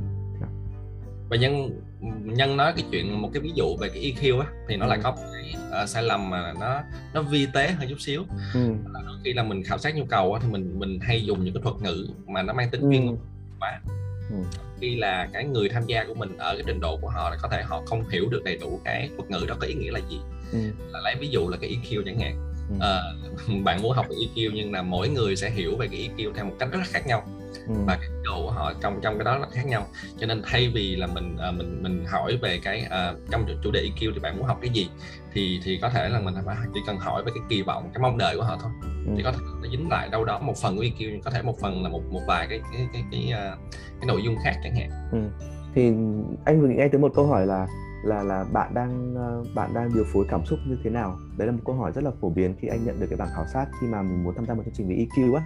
Và 1.29 1.37
nhân 1.37 1.81
nhân 2.23 2.57
nói 2.57 2.73
cái 2.75 2.85
chuyện 2.91 3.21
một 3.21 3.29
cái 3.33 3.43
ví 3.43 3.51
dụ 3.55 3.77
về 3.81 3.89
cái 3.89 4.01
EQ 4.01 4.39
á 4.39 4.47
thì 4.67 4.77
nó 4.77 4.85
ừ. 4.85 4.89
lại 4.89 4.99
có 5.03 5.11
một 5.11 5.21
cái 5.33 5.55
uh, 5.83 5.89
sai 5.89 6.03
lầm 6.03 6.29
mà 6.29 6.53
nó 6.59 6.81
nó 7.13 7.21
vi 7.21 7.47
tế 7.53 7.71
hơn 7.71 7.89
chút 7.89 7.99
xíu. 7.99 8.23
Ừ. 8.53 8.73
đôi 8.93 9.17
khi 9.23 9.33
là 9.33 9.43
mình 9.43 9.63
khảo 9.63 9.77
sát 9.77 9.95
nhu 9.95 10.05
cầu 10.05 10.33
á, 10.33 10.39
thì 10.43 10.51
mình 10.51 10.79
mình 10.79 10.99
hay 11.01 11.25
dùng 11.25 11.43
những 11.43 11.53
cái 11.53 11.63
thuật 11.63 11.75
ngữ 11.81 12.07
mà 12.27 12.43
nó 12.43 12.53
mang 12.53 12.69
tính 12.69 12.81
ừ. 12.81 12.89
chuyên 12.91 13.17
quá 13.59 13.81
ừ. 14.29 14.35
khi 14.81 14.95
là 14.95 15.29
cái 15.33 15.43
người 15.43 15.69
tham 15.69 15.83
gia 15.85 16.03
của 16.03 16.13
mình 16.13 16.37
ở 16.37 16.53
cái 16.55 16.63
trình 16.67 16.79
độ 16.79 16.97
của 17.01 17.09
họ 17.09 17.29
là 17.29 17.37
có 17.41 17.49
thể 17.51 17.63
họ 17.63 17.83
không 17.85 18.09
hiểu 18.09 18.29
được 18.29 18.43
đầy 18.43 18.57
đủ 18.57 18.81
cái 18.85 19.09
thuật 19.17 19.31
ngữ 19.31 19.45
đó 19.47 19.55
có 19.59 19.67
ý 19.67 19.73
nghĩa 19.73 19.91
là 19.91 19.99
gì 20.09 20.19
ừ. 20.51 20.59
là 20.91 20.99
lấy 21.03 21.15
ví 21.19 21.27
dụ 21.27 21.49
là 21.49 21.57
cái 21.61 21.69
EQ 21.69 22.03
chẳng 22.05 22.19
hạn 22.19 22.53
uh, 22.75 23.63
bạn 23.63 23.81
muốn 23.81 23.91
học 23.91 24.05
về 24.09 24.15
EQ 24.15 24.51
nhưng 24.53 24.71
là 24.71 24.81
mỗi 24.81 25.09
người 25.09 25.35
sẽ 25.35 25.49
hiểu 25.49 25.75
về 25.77 25.87
cái 25.87 26.09
EQ 26.17 26.33
theo 26.33 26.45
một 26.45 26.55
cách 26.59 26.69
rất 26.71 26.79
là 26.79 26.85
khác 26.87 27.07
nhau 27.07 27.27
ừ. 27.67 27.73
và 27.85 27.97
cái 28.01 28.09
độ 28.23 28.43
của 28.43 28.51
họ 28.51 28.73
trong 28.81 28.99
trong 29.01 29.17
cái 29.17 29.25
đó 29.25 29.37
là 29.37 29.47
khác 29.51 29.65
nhau 29.65 29.87
cho 30.19 30.27
nên 30.27 30.41
thay 30.45 30.71
vì 30.73 30.95
là 30.95 31.07
mình 31.07 31.37
uh, 31.49 31.57
mình 31.57 31.83
mình 31.83 32.05
hỏi 32.05 32.37
về 32.41 32.59
cái 32.63 32.85
uh, 32.85 33.17
trong 33.31 33.45
chủ 33.63 33.71
đề 33.71 33.81
EQ 33.81 34.11
thì 34.13 34.19
bạn 34.19 34.37
muốn 34.37 34.47
học 34.47 34.57
cái 34.61 34.69
gì 34.69 34.89
thì 35.33 35.59
thì 35.63 35.79
có 35.81 35.89
thể 35.89 36.09
là 36.09 36.19
mình 36.19 36.35
chỉ 36.73 36.79
cần 36.87 36.97
hỏi 36.97 37.23
về 37.23 37.31
cái 37.35 37.43
kỳ 37.49 37.61
vọng 37.61 37.89
cái 37.93 38.01
mong 38.01 38.17
đợi 38.17 38.37
của 38.37 38.43
họ 38.43 38.57
thôi 38.61 38.71
ừ. 39.05 39.11
thì 39.17 39.23
có 39.23 39.31
thể 39.31 39.37
nó 39.61 39.67
dính 39.71 39.89
lại 39.89 40.09
đâu 40.09 40.25
đó 40.25 40.39
một 40.39 40.57
phần 40.57 40.77
của 40.77 40.83
EQ 40.83 41.21
có 41.25 41.31
thể 41.31 41.41
một 41.41 41.59
phần 41.61 41.83
là 41.83 41.89
một 41.89 42.01
một 42.11 42.21
vài 42.27 42.47
cái 42.49 42.61
cái 42.71 42.87
cái 42.93 43.03
cái, 43.11 43.21
cái, 43.31 43.53
uh, 43.53 43.59
cái 43.99 44.07
nội 44.07 44.21
dung 44.23 44.35
khác 44.43 44.55
chẳng 44.63 44.75
hạn 44.75 44.89
ừ. 45.11 45.45
thì 45.75 45.83
anh 46.45 46.61
vừa 46.61 46.67
nghĩ 46.67 46.75
ngay 46.75 46.89
tới 46.89 47.01
một 47.01 47.11
câu 47.15 47.27
hỏi 47.27 47.45
là 47.45 47.67
là 48.03 48.23
là 48.23 48.45
bạn 48.53 48.73
đang 48.73 49.15
ờ, 49.15 49.43
bạn 49.55 49.73
đang 49.73 49.93
điều 49.93 50.03
phối 50.13 50.25
cảm 50.29 50.45
xúc 50.45 50.59
như 50.67 50.77
thế 50.83 50.89
nào 50.89 51.19
đấy 51.37 51.45
là 51.45 51.51
một 51.51 51.61
câu 51.65 51.75
hỏi 51.75 51.91
rất 51.95 52.03
là 52.03 52.11
phổ 52.21 52.29
biến 52.29 52.55
khi 52.59 52.67
anh 52.67 52.85
nhận 52.85 52.99
được 52.99 53.07
cái 53.09 53.17
bảng 53.17 53.29
khảo 53.35 53.45
sát 53.53 53.65
khi 53.81 53.87
mà 53.87 54.01
mình 54.01 54.23
muốn 54.23 54.33
tham 54.35 54.45
gia 54.45 54.53
một 54.53 54.61
chương 54.65 54.73
trình 54.73 54.89
về 54.89 54.95
EQ 54.95 55.35
á. 55.35 55.41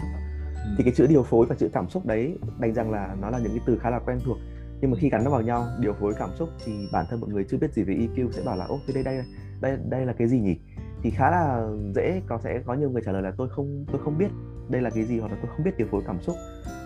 Thì 0.77 0.83
cái 0.83 0.94
chữ 0.95 1.07
điều 1.07 1.24
phối 1.24 1.45
và 1.45 1.56
chữ 1.56 1.69
cảm 1.74 1.89
xúc 1.89 2.06
đấy 2.06 2.38
đành 2.60 2.74
rằng 2.74 2.92
là 2.92 3.15
nó 3.21 3.30
là 3.30 3.39
những 3.39 3.51
cái 3.51 3.62
từ 3.65 3.77
khá 3.77 3.89
là 3.89 4.00
quen 4.00 4.19
thuộc. 4.25 4.38
Nhưng 4.81 4.92
mà 4.92 4.98
khi 5.00 5.10
gắn 5.10 5.24
nó 5.24 5.31
vào 5.31 5.42
nhau 5.42 5.68
điều 5.80 5.94
phối 5.94 6.13
cảm 6.19 6.30
xúc 6.36 6.50
thì 6.65 6.88
bản 6.92 7.06
thân 7.10 7.21
mọi 7.21 7.30
người 7.30 7.44
chưa 7.50 7.57
biết 7.57 7.74
gì 7.74 7.83
về 7.83 7.94
EQ 7.94 8.31
sẽ 8.31 8.42
bảo 8.45 8.57
là 8.57 8.65
ô 8.65 8.80
thế 8.88 8.94
đây 8.94 9.04
đây 9.04 9.25
đây 9.62 9.77
đây 9.89 10.06
là 10.06 10.13
cái 10.13 10.27
gì 10.27 10.39
nhỉ? 10.39 10.60
Thì 11.01 11.10
khá 11.10 11.31
là 11.31 11.69
dễ 11.95 12.21
có 12.27 12.39
sẽ 12.44 12.62
có 12.65 12.74
nhiều 12.74 12.89
người 12.89 13.01
trả 13.06 13.12
lời 13.12 13.21
là 13.21 13.31
tôi 13.38 13.50
không 13.50 13.86
tôi 13.92 14.01
không 14.04 14.18
biết 14.18 14.30
đây 14.69 14.81
là 14.81 14.89
cái 14.89 15.04
gì 15.04 15.19
hoặc 15.19 15.31
là 15.31 15.38
tôi 15.42 15.51
không 15.56 15.65
biết 15.65 15.77
điều 15.77 15.88
phối 15.88 16.01
cảm 16.07 16.21
xúc. 16.21 16.36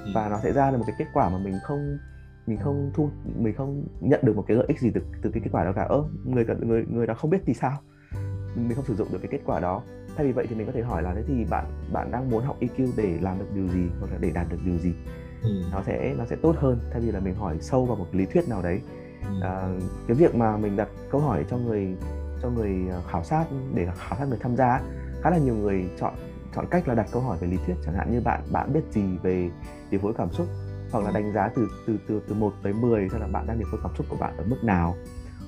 Ừ. 0.08 0.12
và 0.16 0.30
nó 0.30 0.40
sẽ 0.44 0.54
ra 0.54 0.72
được 0.72 0.78
một 0.78 0.84
cái 0.88 0.96
kết 1.00 1.06
quả 1.14 1.30
mà 1.30 1.38
mình 1.38 1.56
không 1.64 1.98
mình 2.48 2.58
không 2.60 2.92
thu 2.94 3.10
mình 3.40 3.54
không 3.54 3.88
nhận 4.02 4.20
được 4.24 4.36
một 4.36 4.46
cái 4.48 4.58
lợi 4.58 4.66
ích 4.68 4.80
gì 4.80 4.92
từ 4.94 5.02
từ 5.22 5.32
cái 5.32 5.42
kết 5.44 5.50
quả 5.54 5.64
đó 5.64 5.72
cả. 5.76 5.84
Ơ 5.84 6.04
người 6.26 6.46
người 6.62 6.86
người 6.92 7.08
đó 7.08 7.14
không 7.14 7.30
biết 7.30 7.42
thì 7.46 7.54
sao? 7.54 7.78
Mình 8.56 8.74
không 8.76 8.86
sử 8.86 8.96
dụng 8.96 9.08
được 9.12 9.20
cái 9.22 9.32
kết 9.32 9.42
quả 9.46 9.60
đó 9.60 9.84
thay 10.18 10.26
vì 10.26 10.32
vậy 10.32 10.46
thì 10.50 10.56
mình 10.56 10.66
có 10.66 10.72
thể 10.72 10.82
hỏi 10.82 11.04
là 11.04 11.14
thế 11.16 11.24
thì 11.28 11.46
bạn 11.50 11.66
bạn 11.94 12.12
đang 12.12 12.30
muốn 12.30 12.44
học 12.44 12.58
EQ 12.60 12.88
để 12.98 13.18
làm 13.22 13.40
được 13.40 13.46
điều 13.54 13.68
gì 13.68 13.86
hoặc 14.00 14.12
là 14.12 14.18
để 14.20 14.32
đạt 14.34 14.48
được 14.50 14.58
điều 14.66 14.78
gì? 14.78 14.94
Ừ. 15.44 15.50
nó 15.72 15.82
sẽ 15.86 16.14
nó 16.18 16.26
sẽ 16.26 16.36
tốt 16.42 16.56
hơn 16.58 16.80
thay 16.92 17.02
vì 17.02 17.12
là 17.12 17.20
mình 17.20 17.36
hỏi 17.36 17.58
sâu 17.62 17.86
vào 17.86 17.98
một 17.98 18.08
lý 18.12 18.26
thuyết 18.26 18.50
nào 18.50 18.62
đấy. 18.62 18.82
Ừ. 19.24 19.42
à, 19.42 19.70
cái 20.08 20.18
việc 20.18 20.36
mà 20.36 20.58
mình 20.58 20.76
đặt 20.76 20.88
câu 21.12 21.22
hỏi 21.22 21.46
cho 21.50 21.58
người 21.58 21.88
cho 22.42 22.50
người 22.50 22.70
à, 22.92 23.02
khảo 23.12 23.24
sát 23.24 23.46
để 23.74 23.88
khảo 23.98 24.20
sát 24.20 24.26
người 24.30 24.40
tham 24.42 24.56
gia 24.56 24.82
khá 25.22 25.30
là 25.30 25.38
nhiều 25.38 25.56
người 25.56 25.90
chọn 26.00 26.14
chọn 26.56 26.66
cách 26.72 26.88
là 26.88 26.96
đặt 26.96 27.08
câu 27.12 27.22
hỏi 27.22 27.38
về 27.42 27.48
lý 27.48 27.58
thuyết. 27.66 27.76
Chẳng 27.86 27.94
hạn 27.94 28.12
như 28.12 28.22
bạn 28.22 28.42
bạn 28.52 28.74
biết 28.74 28.82
gì 28.92 29.18
về 29.24 29.50
điều 29.92 30.00
phối 30.00 30.14
cảm 30.18 30.32
xúc? 30.32 30.48
Hoặc 30.92 31.04
là 31.04 31.12
đánh 31.12 31.34
giá 31.34 31.50
từ 31.56 31.68
từ 31.88 31.98
từ 32.08 32.22
từ 32.28 32.36
1 32.36 32.54
tới 32.64 32.74
10 32.74 33.10
xem 33.10 33.22
là 33.22 33.28
bạn 33.28 33.48
đang 33.48 33.60
điều 33.60 33.68
phối 33.72 33.80
cảm 33.84 33.96
xúc 33.96 34.06
của 34.10 34.18
bạn 34.20 34.38
ở 34.38 34.44
mức 34.48 34.64
nào 34.64 34.96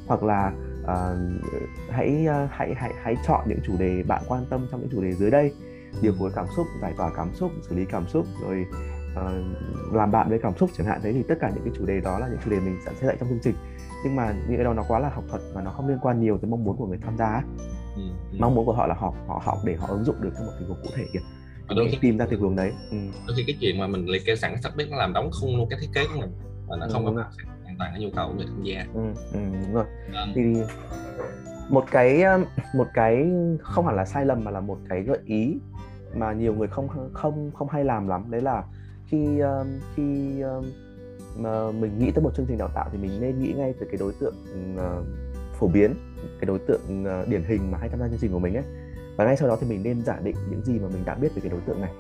hoặc 0.10 0.24
là 0.24 0.54
uh, 0.82 1.18
hãy 1.90 2.26
uh, 2.28 2.50
hãy 2.52 2.74
hãy 2.76 2.94
hãy 3.04 3.16
chọn 3.28 3.42
những 3.48 3.60
chủ 3.64 3.74
đề 3.80 4.04
bạn 4.04 4.24
quan 4.28 4.46
tâm 4.50 4.68
trong 4.72 4.82
những 4.82 4.90
chủ 4.92 5.02
đề 5.02 5.12
dưới 5.12 5.32
đây. 5.32 5.54
Điều 6.02 6.14
phối 6.20 6.32
cảm 6.36 6.46
xúc 6.56 6.68
giải 6.82 6.94
tỏa 6.98 7.12
cảm 7.16 7.34
xúc 7.34 7.52
xử 7.70 7.76
lý 7.76 7.86
cảm 7.86 8.08
xúc 8.08 8.26
rồi 8.42 8.66
uh, 9.12 9.94
làm 9.94 10.12
bạn 10.12 10.30
với 10.30 10.40
cảm 10.40 10.58
xúc 10.58 10.70
chẳng 10.78 10.88
hạn. 10.88 11.00
Thế 11.04 11.14
thì 11.14 11.24
tất 11.28 11.36
cả 11.42 11.52
những 11.56 11.64
cái 11.64 11.74
chủ 11.78 11.86
đề 11.86 12.02
đó 12.02 12.20
là 12.20 12.28
những 12.28 12.40
chủ 12.46 12.52
đề 12.52 12.60
mình 12.60 12.78
sẽ 12.86 13.08
dạy 13.08 13.18
trong 13.20 13.30
chương 13.30 13.40
trình. 13.44 13.56
Nhưng 14.04 14.16
mà 14.16 14.34
những 14.48 14.58
cái 14.58 14.64
đó 14.64 14.74
nó 14.74 14.84
quá 14.88 15.00
là 15.00 15.10
học 15.10 15.24
thuật 15.30 15.42
và 15.54 15.62
nó 15.62 15.72
không 15.72 15.88
liên 15.88 15.98
quan 16.02 16.22
nhiều 16.22 16.38
tới 16.38 16.52
mong 16.52 16.64
muốn 16.64 16.78
của 16.78 16.88
người 16.88 17.00
tham 17.02 17.18
gia 17.18 17.44
ừ, 17.96 18.02
ừ. 18.32 18.38
mong 18.40 18.56
muốn 18.56 18.66
của 18.66 18.74
họ 18.74 18.88
là 18.88 18.96
học 18.96 19.16
họ 19.28 19.42
học 19.46 19.58
để 19.66 19.76
họ 19.76 19.88
ứng 19.88 20.04
dụng 20.04 20.16
được 20.22 20.30
trong 20.38 20.46
một 20.46 20.52
tình 20.60 20.68
huống 20.68 20.78
cụ 20.84 20.90
thể 20.96 21.06
kìa. 21.14 21.20
Đôi 21.76 21.88
khi 21.92 21.98
tìm 22.02 22.18
ra 22.18 22.26
tình 22.30 22.40
huống 22.40 22.56
đấy. 22.56 22.74
Ừ. 22.92 22.98
đôi 23.28 23.38
khi 23.38 23.44
cái 23.48 23.58
chuyện 23.62 23.80
mà 23.80 23.88
mình 23.88 24.06
liệt 24.06 24.26
kê 24.26 24.36
sẵn 24.36 24.62
sắp 24.62 24.76
biết 24.76 24.86
nó 24.92 24.98
làm 24.98 25.14
đóng 25.14 25.30
khung 25.42 25.58
luôn 25.58 25.70
cái 25.70 25.80
thiết 25.82 25.90
kế 25.94 26.06
của 26.14 26.20
mình 26.20 26.32
và 26.68 26.78
nó 26.78 26.86
ừ, 26.86 26.90
không 26.94 27.06
có 27.06 27.24
toàn 27.80 27.92
cái 27.92 28.02
nhu 28.02 28.10
cầu 28.16 28.28
của 28.28 28.34
người 28.34 28.46
tham 28.46 28.64
gia. 28.64 28.86
Ừ, 28.94 29.02
ừ, 29.34 29.40
đúng 29.64 29.74
rồi. 29.74 29.86
À. 30.14 30.26
thì 30.36 30.42
một 31.70 31.86
cái 31.92 32.24
một 32.76 32.88
cái 32.94 33.32
không 33.62 33.86
hẳn 33.86 33.96
là 33.96 34.06
sai 34.06 34.26
lầm 34.26 34.44
mà 34.44 34.52
là 34.52 34.60
một 34.60 34.78
cái 34.90 35.02
gợi 35.02 35.20
ý 35.26 35.60
mà 36.16 36.34
nhiều 36.34 36.54
người 36.54 36.68
không 36.68 36.88
không 37.14 37.52
không 37.54 37.70
hay 37.70 37.84
làm 37.86 38.08
lắm. 38.08 38.32
Đấy 38.32 38.42
là 38.42 38.64
khi 39.08 39.42
khi 39.96 40.42
mà 41.38 41.72
mình 41.72 42.00
nghĩ 42.00 42.12
tới 42.12 42.24
một 42.24 42.36
chương 42.36 42.46
trình 42.46 42.58
đào 42.58 42.70
tạo 42.76 42.90
thì 42.92 42.98
mình 42.98 43.22
nên 43.22 43.40
nghĩ 43.40 43.54
ngay 43.58 43.74
từ 43.80 43.86
cái 43.86 43.98
đối 44.00 44.14
tượng 44.20 44.36
phổ 45.54 45.68
biến 45.68 45.94
cái 46.40 46.46
đối 46.46 46.60
tượng 46.60 47.06
uh, 47.22 47.28
điển 47.28 47.44
hình 47.44 47.72
mà 47.72 47.78
hay 47.78 47.90
tham 47.90 48.00
gia 48.00 48.08
chương 48.08 48.20
trình 48.22 48.32
của 48.32 48.40
mình 48.40 48.54
ấy. 48.54 48.64
Và 49.18 49.26
ngay 49.26 49.38
sau 49.38 49.48
đó 49.48 49.58
thì 49.62 49.68
mình 49.70 49.84
nên 49.84 50.02
giả 50.02 50.20
định 50.24 50.36
những 50.50 50.62
gì 50.62 50.80
mà 50.80 50.88
mình 50.88 51.06
đã 51.06 51.16
biết 51.16 51.36
về 51.36 51.42
cái 51.42 51.52
đối 51.52 51.62
tượng 51.62 51.82
này. 51.82 51.92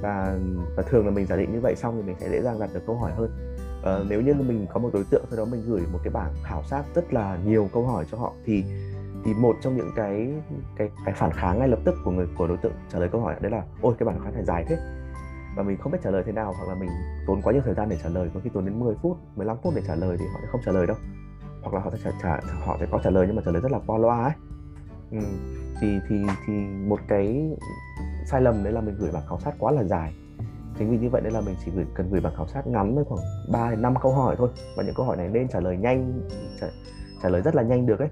Và 0.00 0.38
và 0.76 0.82
thường 0.82 1.06
là 1.06 1.12
mình 1.12 1.26
giả 1.26 1.36
định 1.36 1.52
như 1.52 1.60
vậy 1.60 1.74
xong 1.76 1.96
thì 1.96 2.02
mình 2.02 2.16
sẽ 2.20 2.28
dễ 2.30 2.42
dàng 2.42 2.60
đặt 2.60 2.70
được 2.74 2.80
câu 2.86 2.96
hỏi 2.96 3.12
hơn 3.12 3.51
uh, 3.82 4.06
nếu 4.08 4.20
như 4.20 4.34
mình 4.34 4.66
có 4.72 4.80
một 4.80 4.90
đối 4.92 5.04
tượng 5.04 5.24
sau 5.30 5.38
đó 5.38 5.44
mình 5.44 5.62
gửi 5.66 5.82
một 5.92 5.98
cái 6.04 6.12
bảng 6.12 6.34
khảo 6.42 6.62
sát 6.62 6.84
rất 6.94 7.12
là 7.12 7.38
nhiều 7.44 7.68
câu 7.72 7.86
hỏi 7.86 8.04
cho 8.10 8.18
họ 8.18 8.32
thì 8.44 8.64
thì 9.24 9.34
một 9.34 9.56
trong 9.62 9.76
những 9.76 9.90
cái 9.96 10.32
cái 10.76 10.90
cái 11.04 11.14
phản 11.14 11.32
kháng 11.32 11.58
ngay 11.58 11.68
lập 11.68 11.78
tức 11.84 11.94
của 12.04 12.10
người 12.10 12.26
của 12.38 12.46
đối 12.46 12.56
tượng 12.56 12.72
trả 12.92 12.98
lời 12.98 13.08
câu 13.12 13.20
hỏi 13.20 13.36
đấy 13.40 13.50
là 13.50 13.62
ôi 13.80 13.94
cái 13.98 14.06
bảng 14.06 14.20
khá 14.24 14.30
là 14.30 14.42
dài 14.42 14.64
thế. 14.68 14.78
Và 15.56 15.62
mình 15.62 15.76
không 15.76 15.92
biết 15.92 15.98
trả 16.04 16.10
lời 16.10 16.22
thế 16.26 16.32
nào 16.32 16.54
hoặc 16.58 16.68
là 16.68 16.74
mình 16.74 16.90
tốn 17.26 17.42
quá 17.42 17.52
nhiều 17.52 17.62
thời 17.64 17.74
gian 17.74 17.88
để 17.88 17.98
trả 18.02 18.08
lời 18.08 18.30
có 18.34 18.40
khi 18.44 18.50
tốn 18.54 18.64
đến 18.64 18.80
10 18.80 18.94
phút 19.02 19.18
15 19.36 19.56
phút 19.62 19.72
để 19.76 19.82
trả 19.86 19.94
lời 19.94 20.16
thì 20.20 20.24
họ 20.32 20.38
sẽ 20.42 20.48
không 20.52 20.60
trả 20.64 20.72
lời 20.72 20.86
đâu. 20.86 20.96
Hoặc 21.62 21.74
là 21.74 21.80
họ 21.80 21.90
sẽ 21.90 21.98
trả, 22.04 22.10
trả 22.22 22.40
họ 22.66 22.76
sẽ 22.80 22.86
có 22.90 23.00
trả 23.04 23.10
lời 23.10 23.26
nhưng 23.26 23.36
mà 23.36 23.42
trả 23.44 23.52
lời 23.52 23.62
rất 23.62 23.72
là 23.72 23.78
qua 23.86 23.98
loa 23.98 24.22
ấy. 24.24 24.32
Ừ. 25.10 25.18
thì 25.80 25.98
thì 26.08 26.22
thì 26.46 26.52
một 26.88 27.00
cái 27.08 27.50
sai 28.26 28.40
lầm 28.40 28.64
đấy 28.64 28.72
là 28.72 28.80
mình 28.80 28.94
gửi 28.98 29.10
bản 29.12 29.22
khảo 29.28 29.40
sát 29.40 29.54
quá 29.58 29.72
là 29.72 29.84
dài 29.84 30.14
chính 30.78 30.90
vì 30.90 30.98
như 30.98 31.10
vậy 31.10 31.22
nên 31.24 31.32
là 31.32 31.40
mình 31.40 31.54
chỉ 31.64 31.70
gửi 31.74 31.86
cần 31.94 32.10
gửi 32.10 32.20
bằng 32.20 32.34
khảo 32.36 32.46
sát 32.46 32.66
ngắn 32.66 32.94
với 32.94 33.04
khoảng 33.04 33.20
3 33.52 33.70
đến 33.70 33.82
5 33.82 33.94
câu 34.02 34.12
hỏi 34.12 34.36
thôi. 34.38 34.48
Và 34.76 34.82
những 34.82 34.94
câu 34.94 35.06
hỏi 35.06 35.16
này 35.16 35.28
nên 35.28 35.48
trả 35.48 35.60
lời 35.60 35.76
nhanh 35.76 36.28
trả, 36.60 36.66
trả 37.22 37.28
lời 37.28 37.42
rất 37.42 37.54
là 37.54 37.62
nhanh 37.62 37.86
được 37.86 37.98
ấy. 37.98 38.08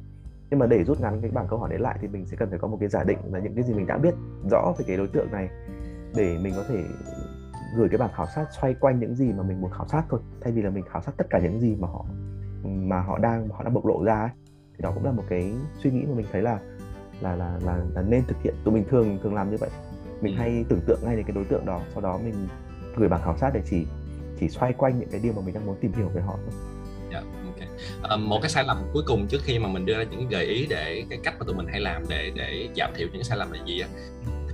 Nhưng 0.50 0.58
mà 0.58 0.66
để 0.66 0.84
rút 0.84 1.00
ngắn 1.00 1.20
cái 1.22 1.30
bảng 1.30 1.46
câu 1.48 1.58
hỏi 1.58 1.70
đấy 1.70 1.78
lại 1.78 1.98
thì 2.00 2.08
mình 2.08 2.26
sẽ 2.26 2.36
cần 2.36 2.50
phải 2.50 2.58
có 2.58 2.68
một 2.68 2.76
cái 2.80 2.88
giả 2.88 3.04
định 3.04 3.18
là 3.32 3.38
những 3.38 3.54
cái 3.54 3.64
gì 3.64 3.74
mình 3.74 3.86
đã 3.86 3.98
biết 3.98 4.14
rõ 4.50 4.72
về 4.78 4.84
cái 4.88 4.96
đối 4.96 5.08
tượng 5.08 5.32
này 5.32 5.48
để 6.16 6.38
mình 6.42 6.54
có 6.56 6.64
thể 6.68 6.84
gửi 7.76 7.88
cái 7.88 7.98
bảng 7.98 8.12
khảo 8.14 8.26
sát 8.34 8.46
xoay 8.60 8.74
quanh 8.74 9.00
những 9.00 9.14
gì 9.14 9.32
mà 9.32 9.42
mình 9.42 9.60
muốn 9.60 9.70
khảo 9.70 9.86
sát 9.88 10.02
thôi. 10.08 10.20
Thay 10.40 10.52
vì 10.52 10.62
là 10.62 10.70
mình 10.70 10.84
khảo 10.92 11.02
sát 11.02 11.12
tất 11.16 11.26
cả 11.30 11.38
những 11.38 11.60
gì 11.60 11.76
mà 11.80 11.88
họ 11.88 12.04
mà 12.64 13.00
họ 13.00 13.18
đang 13.18 13.48
họ 13.48 13.62
đang 13.64 13.74
bộc 13.74 13.86
lộ 13.86 14.04
ra 14.04 14.20
ấy. 14.20 14.30
thì 14.76 14.82
đó 14.82 14.90
cũng 14.94 15.04
là 15.04 15.12
một 15.12 15.22
cái 15.28 15.52
suy 15.82 15.90
nghĩ 15.90 16.06
mà 16.06 16.14
mình 16.14 16.26
thấy 16.32 16.42
là 16.42 16.58
là 17.20 17.36
là 17.36 17.58
là, 17.64 17.76
là 17.94 18.02
nên 18.02 18.22
thực 18.28 18.36
hiện. 18.42 18.54
Tụi 18.64 18.74
mình 18.74 18.84
thường 18.90 19.18
thường 19.22 19.34
làm 19.34 19.50
như 19.50 19.56
vậy 19.60 19.70
mình 20.20 20.37
ừ. 20.37 20.40
hay 20.40 20.64
tưởng 20.69 20.81
tượng 20.87 21.00
ngay 21.02 21.17
đến 21.17 21.25
cái 21.25 21.34
đối 21.34 21.44
tượng 21.44 21.67
đó 21.67 21.81
sau 21.93 22.00
đó 22.00 22.19
mình 22.25 22.49
gửi 22.96 23.08
bản 23.08 23.20
khảo 23.25 23.37
sát 23.40 23.50
để 23.55 23.61
chỉ 23.70 23.87
chỉ 24.40 24.49
xoay 24.49 24.72
quanh 24.72 24.99
những 25.00 25.08
cái 25.12 25.20
điều 25.22 25.32
mà 25.32 25.43
mình 25.44 25.55
đang 25.55 25.67
muốn 25.67 25.76
tìm 25.81 25.93
hiểu 25.93 26.08
về 26.08 26.22
họ 26.22 26.34
thôi 26.37 26.55
yeah, 27.11 27.25
dạ, 27.25 27.50
okay. 27.55 27.69
à, 28.02 28.17
một 28.17 28.38
cái 28.43 28.50
sai 28.50 28.64
lầm 28.64 28.82
cuối 28.93 29.02
cùng 29.06 29.26
trước 29.26 29.40
khi 29.43 29.58
mà 29.58 29.69
mình 29.69 29.87
đưa 29.87 29.99
ra 29.99 30.05
những 30.11 30.28
gợi 30.28 30.44
ý 30.44 30.67
để 30.70 31.05
cái 31.11 31.19
cách 31.22 31.34
mà 31.38 31.44
tụi 31.46 31.56
mình 31.56 31.67
hay 31.67 31.81
làm 31.81 32.02
để 32.08 32.32
để 32.34 32.69
giảm 32.76 32.93
thiểu 32.96 33.08
những 33.12 33.25
sai 33.25 33.38
lầm 33.38 33.52
là 33.52 33.58
gì 33.67 33.82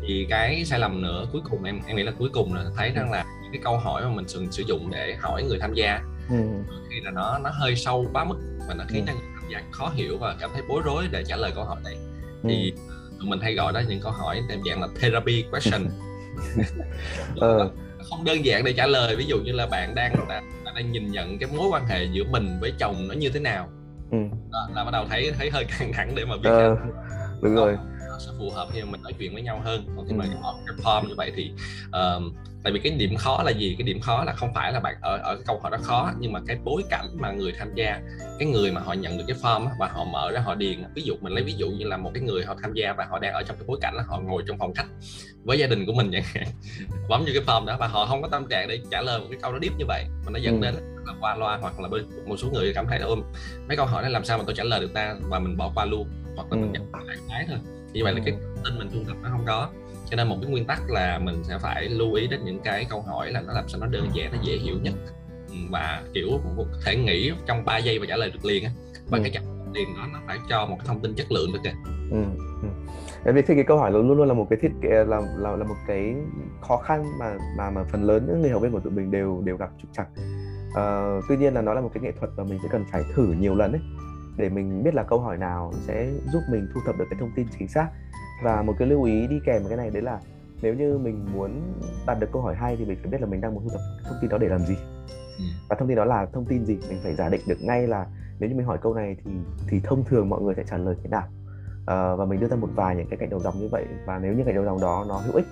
thì 0.06 0.26
cái 0.30 0.64
sai 0.64 0.78
lầm 0.78 1.02
nữa 1.02 1.26
cuối 1.32 1.42
cùng 1.50 1.64
em 1.64 1.80
em 1.86 1.96
nghĩ 1.96 2.02
là 2.02 2.12
cuối 2.18 2.28
cùng 2.32 2.54
là 2.54 2.64
thấy 2.76 2.90
rằng 2.90 3.10
là 3.10 3.24
những 3.42 3.52
cái 3.52 3.60
câu 3.64 3.78
hỏi 3.78 4.02
mà 4.02 4.10
mình 4.10 4.28
sử, 4.28 4.46
sử 4.50 4.62
dụng 4.62 4.90
để 4.90 5.16
hỏi 5.20 5.42
người 5.42 5.58
tham 5.58 5.74
gia 5.74 6.00
ừ. 6.30 6.36
khi 6.90 7.00
là 7.00 7.10
nó 7.10 7.38
nó 7.38 7.50
hơi 7.52 7.76
sâu 7.76 8.06
quá 8.12 8.24
mức 8.24 8.36
và 8.68 8.74
nó 8.74 8.84
khiến 8.88 9.06
ừ. 9.06 9.12
cho 9.12 9.18
người 9.18 9.30
tham 9.34 9.50
gia 9.52 9.62
khó 9.70 9.92
hiểu 9.94 10.18
và 10.18 10.36
cảm 10.40 10.50
thấy 10.52 10.62
bối 10.68 10.82
rối 10.84 11.08
để 11.10 11.24
trả 11.24 11.36
lời 11.36 11.52
câu 11.54 11.64
hỏi 11.64 11.76
này 11.84 11.96
ừ. 12.42 12.48
thì 12.48 12.72
tụi 13.20 13.30
mình 13.30 13.40
hay 13.40 13.54
gọi 13.54 13.72
đó 13.72 13.80
những 13.88 14.00
câu 14.00 14.12
hỏi 14.12 14.42
theo 14.48 14.58
dạng 14.66 14.80
là 14.80 14.88
therapy 15.00 15.44
question 15.50 15.86
ờ. 17.40 17.70
không 18.10 18.24
đơn 18.24 18.44
giản 18.44 18.64
để 18.64 18.72
trả 18.72 18.86
lời 18.86 19.16
ví 19.16 19.24
dụ 19.24 19.38
như 19.38 19.52
là 19.52 19.66
bạn 19.66 19.94
đang 19.94 20.14
đang 20.76 20.92
nhìn 20.92 21.10
nhận 21.10 21.38
cái 21.38 21.50
mối 21.56 21.68
quan 21.70 21.86
hệ 21.86 22.04
giữa 22.04 22.24
mình 22.24 22.58
với 22.60 22.72
chồng 22.78 23.08
nó 23.08 23.14
như 23.14 23.30
thế 23.30 23.40
nào 23.40 23.68
ừ. 24.10 24.18
đó, 24.52 24.68
là 24.74 24.84
bắt 24.84 24.90
đầu 24.90 25.04
thấy 25.10 25.32
thấy 25.38 25.50
hơi 25.50 25.64
căng 25.78 25.92
thẳng 25.92 26.14
để 26.14 26.24
mà 26.24 26.36
biết 26.36 26.50
ờ, 26.50 26.76
đúng 27.42 27.54
rồi 27.54 27.76
nó 28.16 28.20
sẽ 28.20 28.32
phù 28.38 28.50
hợp 28.50 28.68
khi 28.72 28.82
mà 28.82 28.90
mình 28.90 29.02
nói 29.02 29.12
chuyện 29.18 29.32
với 29.32 29.42
nhau 29.42 29.60
hơn 29.64 29.84
còn 29.96 30.06
khi 30.08 30.14
mà 30.14 30.24
ừ. 30.24 30.30
cái 30.66 30.76
form 30.84 31.08
như 31.08 31.14
vậy 31.16 31.32
thì 31.36 31.50
uh, 31.88 32.22
tại 32.62 32.72
vì 32.72 32.80
cái 32.80 32.92
điểm 32.92 33.16
khó 33.16 33.42
là 33.42 33.50
gì 33.50 33.74
cái 33.78 33.86
điểm 33.86 34.00
khó 34.00 34.24
là 34.24 34.32
không 34.32 34.54
phải 34.54 34.72
là 34.72 34.80
bạn 34.80 34.94
ở 35.00 35.16
ở 35.16 35.34
cái 35.34 35.44
câu 35.46 35.60
hỏi 35.60 35.70
đó 35.70 35.78
khó 35.82 36.12
nhưng 36.18 36.32
mà 36.32 36.40
cái 36.46 36.58
bối 36.64 36.82
cảnh 36.90 37.06
mà 37.14 37.30
người 37.30 37.52
tham 37.58 37.74
gia 37.74 38.00
cái 38.38 38.48
người 38.48 38.72
mà 38.72 38.80
họ 38.80 38.92
nhận 38.92 39.18
được 39.18 39.24
cái 39.28 39.36
form 39.42 39.68
và 39.78 39.88
họ 39.88 40.04
mở 40.04 40.30
ra 40.30 40.40
họ 40.40 40.54
điền 40.54 40.84
ví 40.94 41.02
dụ 41.02 41.14
mình 41.20 41.32
lấy 41.32 41.44
ví 41.44 41.52
dụ 41.52 41.70
như 41.70 41.86
là 41.86 41.96
một 41.96 42.10
cái 42.14 42.22
người 42.22 42.44
họ 42.44 42.54
tham 42.62 42.72
gia 42.74 42.92
và 42.92 43.04
họ 43.10 43.18
đang 43.18 43.32
ở 43.32 43.42
trong 43.42 43.56
cái 43.56 43.64
bối 43.66 43.78
cảnh 43.80 43.94
là 43.94 44.02
họ 44.06 44.20
ngồi 44.20 44.42
trong 44.46 44.58
phòng 44.58 44.74
khách 44.74 44.86
với 45.44 45.58
gia 45.58 45.66
đình 45.66 45.86
của 45.86 45.92
mình 45.92 46.10
chẳng 46.12 46.22
hạn 46.34 46.46
bấm 47.08 47.20
vô 47.20 47.30
cái 47.34 47.42
form 47.46 47.64
đó 47.64 47.76
và 47.80 47.86
họ 47.86 48.06
không 48.06 48.22
có 48.22 48.28
tâm 48.28 48.46
trạng 48.50 48.68
để 48.68 48.80
trả 48.90 49.02
lời 49.02 49.20
một 49.20 49.26
cái 49.30 49.38
câu 49.42 49.52
đó 49.52 49.58
deep 49.62 49.78
như 49.78 49.84
vậy 49.88 50.04
mà 50.24 50.30
nó 50.30 50.38
dẫn 50.38 50.60
ừ. 50.60 50.64
đến 50.64 50.74
là 51.06 51.14
qua 51.20 51.34
loa 51.34 51.56
hoặc 51.56 51.80
là 51.80 51.88
một 52.26 52.36
số 52.36 52.48
người 52.52 52.72
cảm 52.74 52.86
thấy 52.86 52.98
là 52.98 53.06
ôm 53.06 53.22
mấy 53.68 53.76
câu 53.76 53.86
hỏi 53.86 54.02
này 54.02 54.10
làm 54.10 54.24
sao 54.24 54.38
mà 54.38 54.44
tôi 54.46 54.54
trả 54.54 54.64
lời 54.64 54.80
được 54.80 54.94
ta 54.94 55.14
và 55.22 55.38
mình 55.38 55.56
bỏ 55.56 55.72
qua 55.74 55.84
luôn 55.84 56.08
hoặc 56.36 56.46
là 56.50 56.56
mình 56.56 56.72
ừ. 56.72 56.78
nhận 56.78 57.06
lại 57.06 57.16
cái 57.28 57.46
thôi 57.48 57.75
như 57.92 58.04
vậy 58.04 58.14
là 58.14 58.20
cái 58.24 58.34
tin 58.64 58.78
mình 58.78 58.88
thu 58.92 58.98
thập 59.06 59.16
nó 59.22 59.28
không 59.30 59.44
có 59.46 59.68
cho 60.10 60.16
nên 60.16 60.28
một 60.28 60.36
cái 60.42 60.50
nguyên 60.50 60.64
tắc 60.64 60.90
là 60.90 61.18
mình 61.18 61.44
sẽ 61.44 61.58
phải 61.58 61.88
lưu 61.88 62.14
ý 62.14 62.26
đến 62.26 62.40
những 62.44 62.60
cái 62.64 62.86
câu 62.90 63.00
hỏi 63.02 63.32
là 63.32 63.40
nó 63.40 63.52
làm 63.52 63.68
sao 63.68 63.80
nó 63.80 63.86
đơn 63.86 64.08
giản 64.14 64.32
nó 64.32 64.38
dễ 64.42 64.56
hiểu 64.56 64.76
nhất 64.82 64.94
và 65.70 66.02
kiểu 66.14 66.28
có 66.56 66.64
thể 66.84 66.96
nghĩ 66.96 67.32
trong 67.46 67.64
3 67.64 67.78
giây 67.78 67.98
và 67.98 68.06
trả 68.08 68.16
lời 68.16 68.30
được 68.30 68.44
liền 68.44 68.64
á 68.64 68.70
và 69.08 69.18
ừ. 69.18 69.22
cái 69.24 69.32
lời 69.34 69.42
liền 69.74 69.96
đó 69.96 70.06
nó 70.12 70.18
phải 70.26 70.38
cho 70.48 70.66
một 70.66 70.76
cái 70.78 70.86
thông 70.86 71.00
tin 71.00 71.14
chất 71.14 71.32
lượng 71.32 71.52
được 71.52 71.58
kìa 71.64 71.74
ừ. 72.10 72.22
ừ. 72.62 72.68
Bởi 73.24 73.34
vì 73.34 73.42
cái 73.42 73.64
câu 73.66 73.78
hỏi 73.78 73.90
luôn 73.92 74.08
luôn 74.08 74.28
là 74.28 74.34
một 74.34 74.46
cái 74.50 74.58
thiết 74.62 74.72
kế 74.82 74.88
là 74.88 75.20
là 75.36 75.56
là 75.56 75.64
một 75.64 75.74
cái 75.86 76.14
khó 76.60 76.76
khăn 76.76 77.04
mà 77.18 77.38
mà 77.58 77.70
mà 77.70 77.84
phần 77.84 78.04
lớn 78.04 78.24
những 78.28 78.42
người 78.42 78.50
học 78.50 78.62
viên 78.62 78.72
của 78.72 78.80
tụi 78.80 78.92
mình 78.92 79.10
đều 79.10 79.42
đều 79.44 79.56
gặp 79.56 79.70
trục 79.82 79.90
trặc. 79.92 80.06
Uh, 80.70 81.24
tuy 81.28 81.36
nhiên 81.36 81.54
là 81.54 81.62
nó 81.62 81.74
là 81.74 81.80
một 81.80 81.90
cái 81.94 82.02
nghệ 82.02 82.12
thuật 82.18 82.30
và 82.36 82.44
mình 82.44 82.58
sẽ 82.62 82.68
cần 82.72 82.84
phải 82.92 83.02
thử 83.14 83.34
nhiều 83.40 83.54
lần 83.54 83.72
ấy 83.72 83.80
để 84.36 84.48
mình 84.48 84.82
biết 84.82 84.94
là 84.94 85.02
câu 85.02 85.20
hỏi 85.20 85.38
nào 85.38 85.72
sẽ 85.86 86.10
giúp 86.32 86.40
mình 86.50 86.68
thu 86.74 86.80
thập 86.86 86.98
được 86.98 87.04
cái 87.10 87.18
thông 87.20 87.30
tin 87.36 87.46
chính 87.58 87.68
xác. 87.68 87.88
Và 88.42 88.62
một 88.62 88.74
cái 88.78 88.88
lưu 88.88 89.02
ý 89.02 89.26
đi 89.26 89.40
kèm 89.46 89.62
với 89.62 89.68
cái 89.68 89.76
này 89.76 89.90
đấy 89.90 90.02
là 90.02 90.20
nếu 90.62 90.74
như 90.74 90.98
mình 90.98 91.26
muốn 91.34 91.62
đạt 92.06 92.20
được 92.20 92.32
câu 92.32 92.42
hỏi 92.42 92.54
hay 92.54 92.76
thì 92.76 92.84
mình 92.84 92.98
phải 93.02 93.10
biết 93.10 93.20
là 93.20 93.26
mình 93.26 93.40
đang 93.40 93.54
muốn 93.54 93.62
thu 93.62 93.68
thập 93.68 93.80
thông 94.04 94.18
tin 94.20 94.30
đó 94.30 94.38
để 94.38 94.48
làm 94.48 94.60
gì. 94.60 94.76
Ừ. 95.38 95.44
và 95.68 95.76
thông 95.78 95.88
tin 95.88 95.96
đó 95.96 96.04
là 96.04 96.26
thông 96.32 96.44
tin 96.44 96.64
gì 96.64 96.78
mình 96.88 96.98
phải 97.02 97.14
giả 97.14 97.28
định 97.28 97.40
được 97.46 97.58
ngay 97.62 97.86
là 97.86 98.06
nếu 98.38 98.50
như 98.50 98.56
mình 98.56 98.66
hỏi 98.66 98.78
câu 98.82 98.94
này 98.94 99.16
thì 99.24 99.30
thì 99.68 99.80
thông 99.84 100.04
thường 100.04 100.28
mọi 100.28 100.42
người 100.42 100.54
sẽ 100.54 100.64
trả 100.66 100.76
lời 100.76 100.96
thế 101.02 101.08
nào. 101.08 101.28
À, 101.86 102.14
và 102.14 102.24
mình 102.24 102.40
đưa 102.40 102.48
ra 102.48 102.56
một 102.56 102.68
vài 102.74 102.96
những 102.96 103.06
cái 103.10 103.18
cạnh 103.18 103.30
đầu 103.30 103.40
dòng 103.40 103.58
như 103.60 103.68
vậy. 103.68 103.86
Và 104.06 104.18
nếu 104.18 104.32
như 104.32 104.44
cạnh 104.44 104.54
đầu 104.54 104.64
dòng 104.64 104.80
đó 104.80 105.04
nó 105.08 105.18
hữu 105.18 105.34
ích 105.34 105.46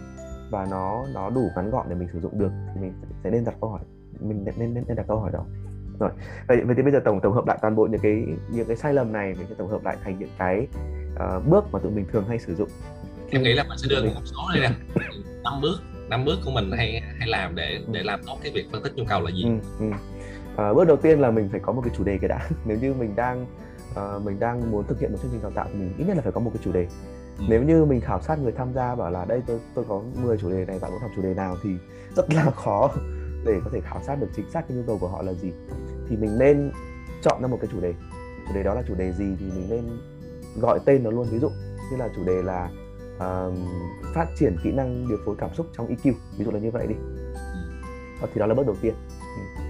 và 0.50 0.66
nó 0.70 1.06
nó 1.14 1.30
đủ 1.30 1.50
ngắn 1.56 1.70
gọn 1.70 1.86
để 1.88 1.94
mình 1.94 2.08
sử 2.12 2.20
dụng 2.20 2.38
được 2.38 2.50
thì 2.74 2.80
mình 2.80 2.92
sẽ 3.24 3.30
nên 3.30 3.44
đặt 3.44 3.54
câu 3.60 3.70
hỏi 3.70 3.80
mình 4.20 4.44
nên 4.44 4.54
nên, 4.58 4.84
nên 4.86 4.96
đặt 4.96 5.04
câu 5.08 5.18
hỏi 5.18 5.30
đó 5.32 5.44
rồi 5.98 6.10
vậy, 6.48 6.60
vậy 6.64 6.74
thì 6.76 6.82
bây 6.82 6.92
giờ 6.92 7.00
tổng 7.04 7.20
tổng 7.20 7.32
hợp 7.32 7.46
lại 7.46 7.58
toàn 7.62 7.76
bộ 7.76 7.86
những 7.90 8.00
cái 8.00 8.24
những 8.50 8.66
cái 8.66 8.76
sai 8.76 8.94
lầm 8.94 9.12
này 9.12 9.34
mình 9.38 9.46
sẽ 9.48 9.54
tổng 9.58 9.68
hợp 9.68 9.84
lại 9.84 9.96
thành 10.04 10.18
những 10.18 10.28
cái 10.38 10.66
uh, 11.14 11.46
bước 11.46 11.64
mà 11.72 11.78
tụi 11.78 11.92
mình 11.92 12.06
thường 12.12 12.24
hay 12.28 12.38
sử 12.38 12.54
dụng. 12.54 12.68
Em 13.30 13.42
nghĩ 13.42 13.52
là 13.52 13.64
mình 13.68 13.78
sẽ 13.78 13.88
đưa 13.90 14.02
một 14.02 14.20
số 14.24 14.38
đây 14.54 14.62
nè. 14.62 14.70
Năm 15.44 15.60
bước 15.62 15.76
năm 16.08 16.24
bước 16.24 16.38
của 16.44 16.50
mình 16.50 16.70
hay 16.76 17.02
hay 17.18 17.28
làm 17.28 17.54
để 17.54 17.80
để 17.92 18.02
làm 18.02 18.20
tốt 18.26 18.38
cái 18.42 18.52
việc 18.52 18.66
phân 18.72 18.82
tích 18.82 18.92
nhu 18.96 19.04
cầu 19.04 19.22
là 19.22 19.30
gì? 19.30 19.44
Ừ, 19.44 19.50
ừ. 19.80 19.90
à, 20.56 20.72
bước 20.72 20.84
đầu 20.84 20.96
tiên 20.96 21.20
là 21.20 21.30
mình 21.30 21.48
phải 21.50 21.60
có 21.60 21.72
một 21.72 21.82
cái 21.84 21.94
chủ 21.96 22.04
đề 22.04 22.18
cái 22.18 22.28
đã 22.28 22.48
nếu 22.66 22.78
như 22.80 22.94
mình 22.94 23.16
đang 23.16 23.46
uh, 23.90 24.22
mình 24.22 24.40
đang 24.40 24.70
muốn 24.70 24.84
thực 24.86 25.00
hiện 25.00 25.12
một 25.12 25.18
chương 25.22 25.30
trình 25.30 25.42
đào 25.42 25.52
tạo 25.54 25.66
thì 25.72 25.78
mình 25.78 25.94
ít 25.98 26.04
nhất 26.04 26.16
là 26.16 26.22
phải 26.22 26.32
có 26.32 26.40
một 26.40 26.50
cái 26.54 26.62
chủ 26.64 26.72
đề. 26.72 26.86
Ừ. 27.38 27.44
nếu 27.48 27.62
như 27.62 27.84
mình 27.84 28.00
khảo 28.00 28.20
sát 28.22 28.38
người 28.38 28.52
tham 28.52 28.72
gia 28.72 28.94
bảo 28.94 29.10
là 29.10 29.24
đây 29.24 29.42
tôi 29.46 29.60
tôi 29.74 29.84
có 29.88 30.02
10 30.22 30.36
chủ 30.36 30.50
đề 30.50 30.64
này 30.64 30.78
bạn 30.82 30.90
muốn 30.90 31.00
học 31.00 31.10
chủ 31.16 31.22
đề 31.22 31.34
nào? 31.34 31.56
thì 31.62 31.70
rất 32.16 32.34
là 32.34 32.50
khó 32.64 32.90
để 33.44 33.60
có 33.64 33.70
thể 33.72 33.80
khảo 33.80 34.02
sát 34.06 34.20
được 34.20 34.28
chính 34.36 34.50
xác 34.50 34.68
cái 34.68 34.76
nhu 34.76 34.82
cầu 34.86 34.98
của 34.98 35.08
họ 35.08 35.22
là 35.22 35.32
gì 35.32 35.52
thì 36.08 36.16
mình 36.16 36.38
nên 36.38 36.72
chọn 37.22 37.42
ra 37.42 37.48
một 37.48 37.58
cái 37.60 37.68
chủ 37.72 37.80
đề. 37.80 37.94
Chủ 38.48 38.54
đề 38.54 38.62
đó 38.62 38.74
là 38.74 38.82
chủ 38.88 38.94
đề 38.94 39.12
gì 39.12 39.24
thì 39.40 39.46
mình 39.46 39.66
nên 39.70 39.84
gọi 40.60 40.78
tên 40.84 41.02
nó 41.04 41.10
luôn. 41.10 41.26
Ví 41.30 41.38
dụ 41.38 41.48
như 41.90 41.96
là 41.96 42.08
chủ 42.16 42.24
đề 42.24 42.42
là 42.42 42.70
uh, 43.16 43.54
phát 44.14 44.26
triển 44.38 44.56
kỹ 44.64 44.72
năng 44.72 45.08
điều 45.08 45.18
phối 45.24 45.34
cảm 45.38 45.54
xúc 45.54 45.66
trong 45.76 45.86
EQ 45.86 46.12
ví 46.38 46.44
dụ 46.44 46.50
là 46.50 46.58
như 46.58 46.70
vậy 46.70 46.86
đi. 46.86 46.94
Ừ. 48.20 48.28
thì 48.34 48.38
đó 48.40 48.46
là 48.46 48.54
bước 48.54 48.66
đầu 48.66 48.76
tiên. 48.80 48.94
Ừ. 49.36 49.64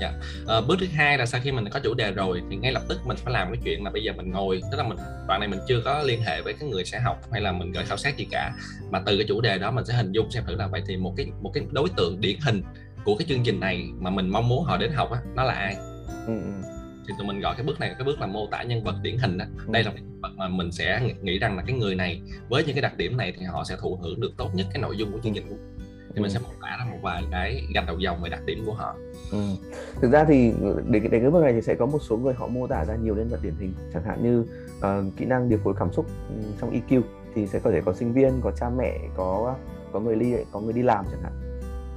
Dạ. 0.00 0.12
À, 0.46 0.60
bước 0.68 0.76
thứ 0.80 0.86
hai 0.92 1.18
là 1.18 1.26
sau 1.26 1.40
khi 1.44 1.52
mình 1.52 1.64
có 1.72 1.80
chủ 1.80 1.94
đề 1.94 2.12
rồi 2.12 2.42
thì 2.50 2.56
ngay 2.56 2.72
lập 2.72 2.82
tức 2.88 2.98
mình 3.04 3.16
phải 3.16 3.32
làm 3.32 3.48
cái 3.52 3.60
chuyện 3.64 3.84
là 3.84 3.90
bây 3.90 4.02
giờ 4.02 4.12
mình 4.16 4.30
ngồi 4.30 4.60
tức 4.70 4.76
là 4.76 4.88
mình 4.88 4.98
đoạn 5.28 5.40
này 5.40 5.48
mình 5.48 5.60
chưa 5.68 5.82
có 5.84 6.02
liên 6.02 6.22
hệ 6.22 6.42
với 6.42 6.54
cái 6.60 6.68
người 6.68 6.84
sẽ 6.84 7.00
học 7.00 7.20
hay 7.32 7.40
là 7.40 7.52
mình 7.52 7.72
gửi 7.72 7.84
khảo 7.84 7.96
sát 7.96 8.16
gì 8.16 8.26
cả. 8.30 8.52
Mà 8.90 9.02
từ 9.06 9.16
cái 9.16 9.26
chủ 9.28 9.40
đề 9.40 9.58
đó 9.58 9.70
mình 9.70 9.84
sẽ 9.84 9.94
hình 9.94 10.12
dung 10.12 10.30
xem 10.30 10.44
thử 10.46 10.54
là 10.54 10.66
vậy 10.66 10.82
thì 10.86 10.96
một 10.96 11.14
cái 11.16 11.32
một 11.40 11.50
cái 11.54 11.64
đối 11.70 11.88
tượng 11.96 12.20
điển 12.20 12.36
hình 12.40 12.62
của 13.04 13.16
cái 13.18 13.26
chương 13.28 13.42
trình 13.44 13.60
này 13.60 13.90
mà 13.98 14.10
mình 14.10 14.28
mong 14.28 14.48
muốn 14.48 14.64
họ 14.64 14.76
đến 14.76 14.92
học 14.92 15.10
á 15.10 15.20
nó 15.34 15.44
là 15.44 15.54
ai 15.54 15.76
ừ, 16.26 16.40
ừ. 16.42 16.68
thì 17.08 17.14
tụi 17.18 17.26
mình 17.26 17.40
gọi 17.40 17.54
cái 17.56 17.66
bước 17.66 17.80
này 17.80 17.94
cái 17.98 18.04
bước 18.04 18.20
là 18.20 18.26
mô 18.26 18.46
tả 18.46 18.62
nhân 18.62 18.84
vật 18.84 18.94
điển 19.02 19.18
hình 19.18 19.38
đó 19.38 19.44
ừ. 19.66 19.72
đây 19.72 19.84
là 19.84 19.90
cái 19.90 20.02
vật 20.22 20.30
mà 20.36 20.48
mình 20.48 20.72
sẽ 20.72 21.14
nghĩ 21.22 21.38
rằng 21.38 21.56
là 21.56 21.62
cái 21.66 21.76
người 21.76 21.94
này 21.94 22.22
với 22.48 22.64
những 22.64 22.74
cái 22.74 22.82
đặc 22.82 22.96
điểm 22.96 23.16
này 23.16 23.32
thì 23.38 23.44
họ 23.44 23.64
sẽ 23.64 23.76
thụ 23.80 23.98
hưởng 24.02 24.20
được 24.20 24.30
tốt 24.36 24.50
nhất 24.54 24.66
cái 24.72 24.82
nội 24.82 24.96
dung 24.96 25.12
của 25.12 25.18
chương 25.22 25.34
trình 25.34 25.46
của 25.48 25.56
thì 26.08 26.16
ừ. 26.16 26.22
mình 26.22 26.30
sẽ 26.30 26.38
mô 26.38 26.48
tả 26.62 26.76
ra 26.78 26.84
một 26.90 26.98
vài 27.02 27.22
cái 27.30 27.64
gạch 27.74 27.86
đầu 27.86 27.98
dòng 27.98 28.22
về 28.22 28.30
đặc 28.30 28.40
điểm 28.46 28.62
của 28.66 28.74
họ 28.74 28.96
ừ. 29.32 29.38
thực 30.00 30.10
ra 30.10 30.24
thì 30.24 30.52
để 30.88 31.00
đến 31.00 31.10
cái 31.10 31.30
bước 31.30 31.42
này 31.42 31.52
thì 31.52 31.62
sẽ 31.62 31.74
có 31.74 31.86
một 31.86 31.98
số 32.08 32.16
người 32.16 32.34
họ 32.34 32.46
mô 32.46 32.66
tả 32.66 32.84
ra 32.84 32.96
nhiều 32.96 33.16
nhân 33.16 33.28
vật 33.28 33.40
điển 33.42 33.54
hình 33.60 33.74
chẳng 33.92 34.02
hạn 34.04 34.22
như 34.22 34.44
uh, 34.78 35.16
kỹ 35.16 35.24
năng 35.24 35.48
điều 35.48 35.58
phối 35.64 35.74
cảm 35.78 35.92
xúc 35.92 36.06
trong 36.60 36.70
EQ 36.70 37.02
thì 37.34 37.46
sẽ 37.46 37.58
có 37.58 37.70
thể 37.70 37.80
có 37.84 37.92
sinh 37.92 38.12
viên 38.12 38.40
có 38.40 38.50
cha 38.50 38.70
mẹ 38.78 38.98
có 39.16 39.56
có 39.92 40.00
người 40.00 40.16
đi 40.16 40.34
có 40.52 40.60
người 40.60 40.72
đi 40.72 40.82
làm 40.82 41.04
chẳng 41.10 41.22
hạn 41.22 41.49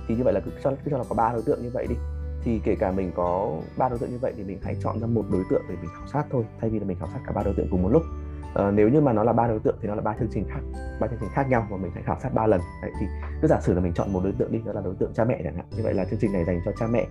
thì 0.07 0.15
như 0.15 0.23
vậy 0.23 0.33
là 0.33 0.39
cứ 0.39 0.51
cho 0.63 0.71
cứ 0.85 0.91
cho 0.91 0.97
là 0.97 1.03
có 1.09 1.15
ba 1.15 1.31
đối 1.33 1.41
tượng 1.41 1.63
như 1.63 1.69
vậy 1.73 1.87
đi. 1.89 1.95
Thì 2.43 2.61
kể 2.63 2.75
cả 2.75 2.91
mình 2.91 3.11
có 3.15 3.57
ba 3.77 3.89
đối 3.89 3.99
tượng 3.99 4.11
như 4.11 4.17
vậy 4.21 4.33
thì 4.37 4.43
mình 4.43 4.59
hãy 4.63 4.75
chọn 4.83 4.99
ra 4.99 5.07
một 5.07 5.25
đối 5.31 5.43
tượng 5.49 5.61
để 5.69 5.75
mình 5.81 5.89
khảo 5.97 6.07
sát 6.07 6.25
thôi 6.31 6.43
thay 6.61 6.69
vì 6.69 6.79
là 6.79 6.85
mình 6.85 6.97
khảo 6.99 7.09
sát 7.13 7.19
cả 7.25 7.31
ba 7.35 7.43
đối 7.43 7.53
tượng 7.53 7.67
cùng 7.71 7.83
một 7.83 7.89
lúc. 7.89 8.03
À, 8.55 8.71
nếu 8.71 8.89
như 8.89 9.01
mà 9.01 9.13
nó 9.13 9.23
là 9.23 9.33
ba 9.33 9.47
đối 9.47 9.59
tượng 9.59 9.75
thì 9.81 9.87
nó 9.87 9.95
là 9.95 10.01
ba 10.01 10.15
chương 10.19 10.29
trình 10.31 10.45
khác 10.49 10.59
ba 10.99 11.07
chương 11.07 11.17
trình 11.19 11.29
khác 11.33 11.49
nhau 11.49 11.67
mà 11.71 11.77
mình 11.77 11.91
phải 11.93 12.03
khảo 12.03 12.17
sát 12.23 12.33
ba 12.33 12.47
lần. 12.47 12.61
Đấy, 12.81 12.91
thì 12.99 13.05
cứ 13.41 13.47
giả 13.47 13.61
sử 13.61 13.73
là 13.73 13.81
mình 13.81 13.93
chọn 13.93 14.13
một 14.13 14.21
đối 14.23 14.33
tượng 14.33 14.51
đi 14.51 14.59
đó 14.65 14.73
là 14.73 14.81
đối 14.81 14.95
tượng 14.95 15.13
cha 15.13 15.23
mẹ 15.23 15.41
chẳng 15.43 15.55
hạn. 15.55 15.65
Như 15.77 15.83
vậy 15.83 15.93
là 15.93 16.05
chương 16.05 16.19
trình 16.19 16.33
này 16.33 16.45
dành 16.45 16.61
cho 16.65 16.71
cha 16.79 16.87
mẹ 16.87 17.07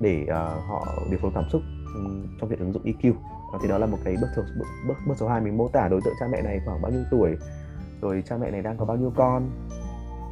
để 0.00 0.22
uh, 0.22 0.64
họ 0.68 0.86
điều 1.10 1.18
phối 1.18 1.30
cảm 1.34 1.44
xúc 1.52 1.62
um, 1.94 2.26
trong 2.40 2.48
việc 2.48 2.58
ứng 2.58 2.72
dụng 2.72 2.82
EQ 2.82 3.12
và 3.12 3.52
ờ, 3.52 3.58
thì 3.62 3.68
đó 3.68 3.78
là 3.78 3.86
một 3.86 3.98
cái 4.04 4.16
bước 4.20 4.28
số 4.36 4.42
bước 4.88 4.94
bước 5.06 5.14
số 5.16 5.28
2 5.28 5.40
mình 5.40 5.56
mô 5.56 5.68
tả 5.68 5.88
đối 5.88 6.00
tượng 6.04 6.14
cha 6.20 6.26
mẹ 6.32 6.42
này 6.42 6.60
khoảng 6.64 6.82
bao 6.82 6.92
nhiêu 6.92 7.02
tuổi 7.10 7.36
rồi 8.00 8.22
cha 8.26 8.36
mẹ 8.36 8.50
này 8.50 8.62
đang 8.62 8.76
có 8.76 8.84
bao 8.84 8.96
nhiêu 8.96 9.12
con 9.16 9.50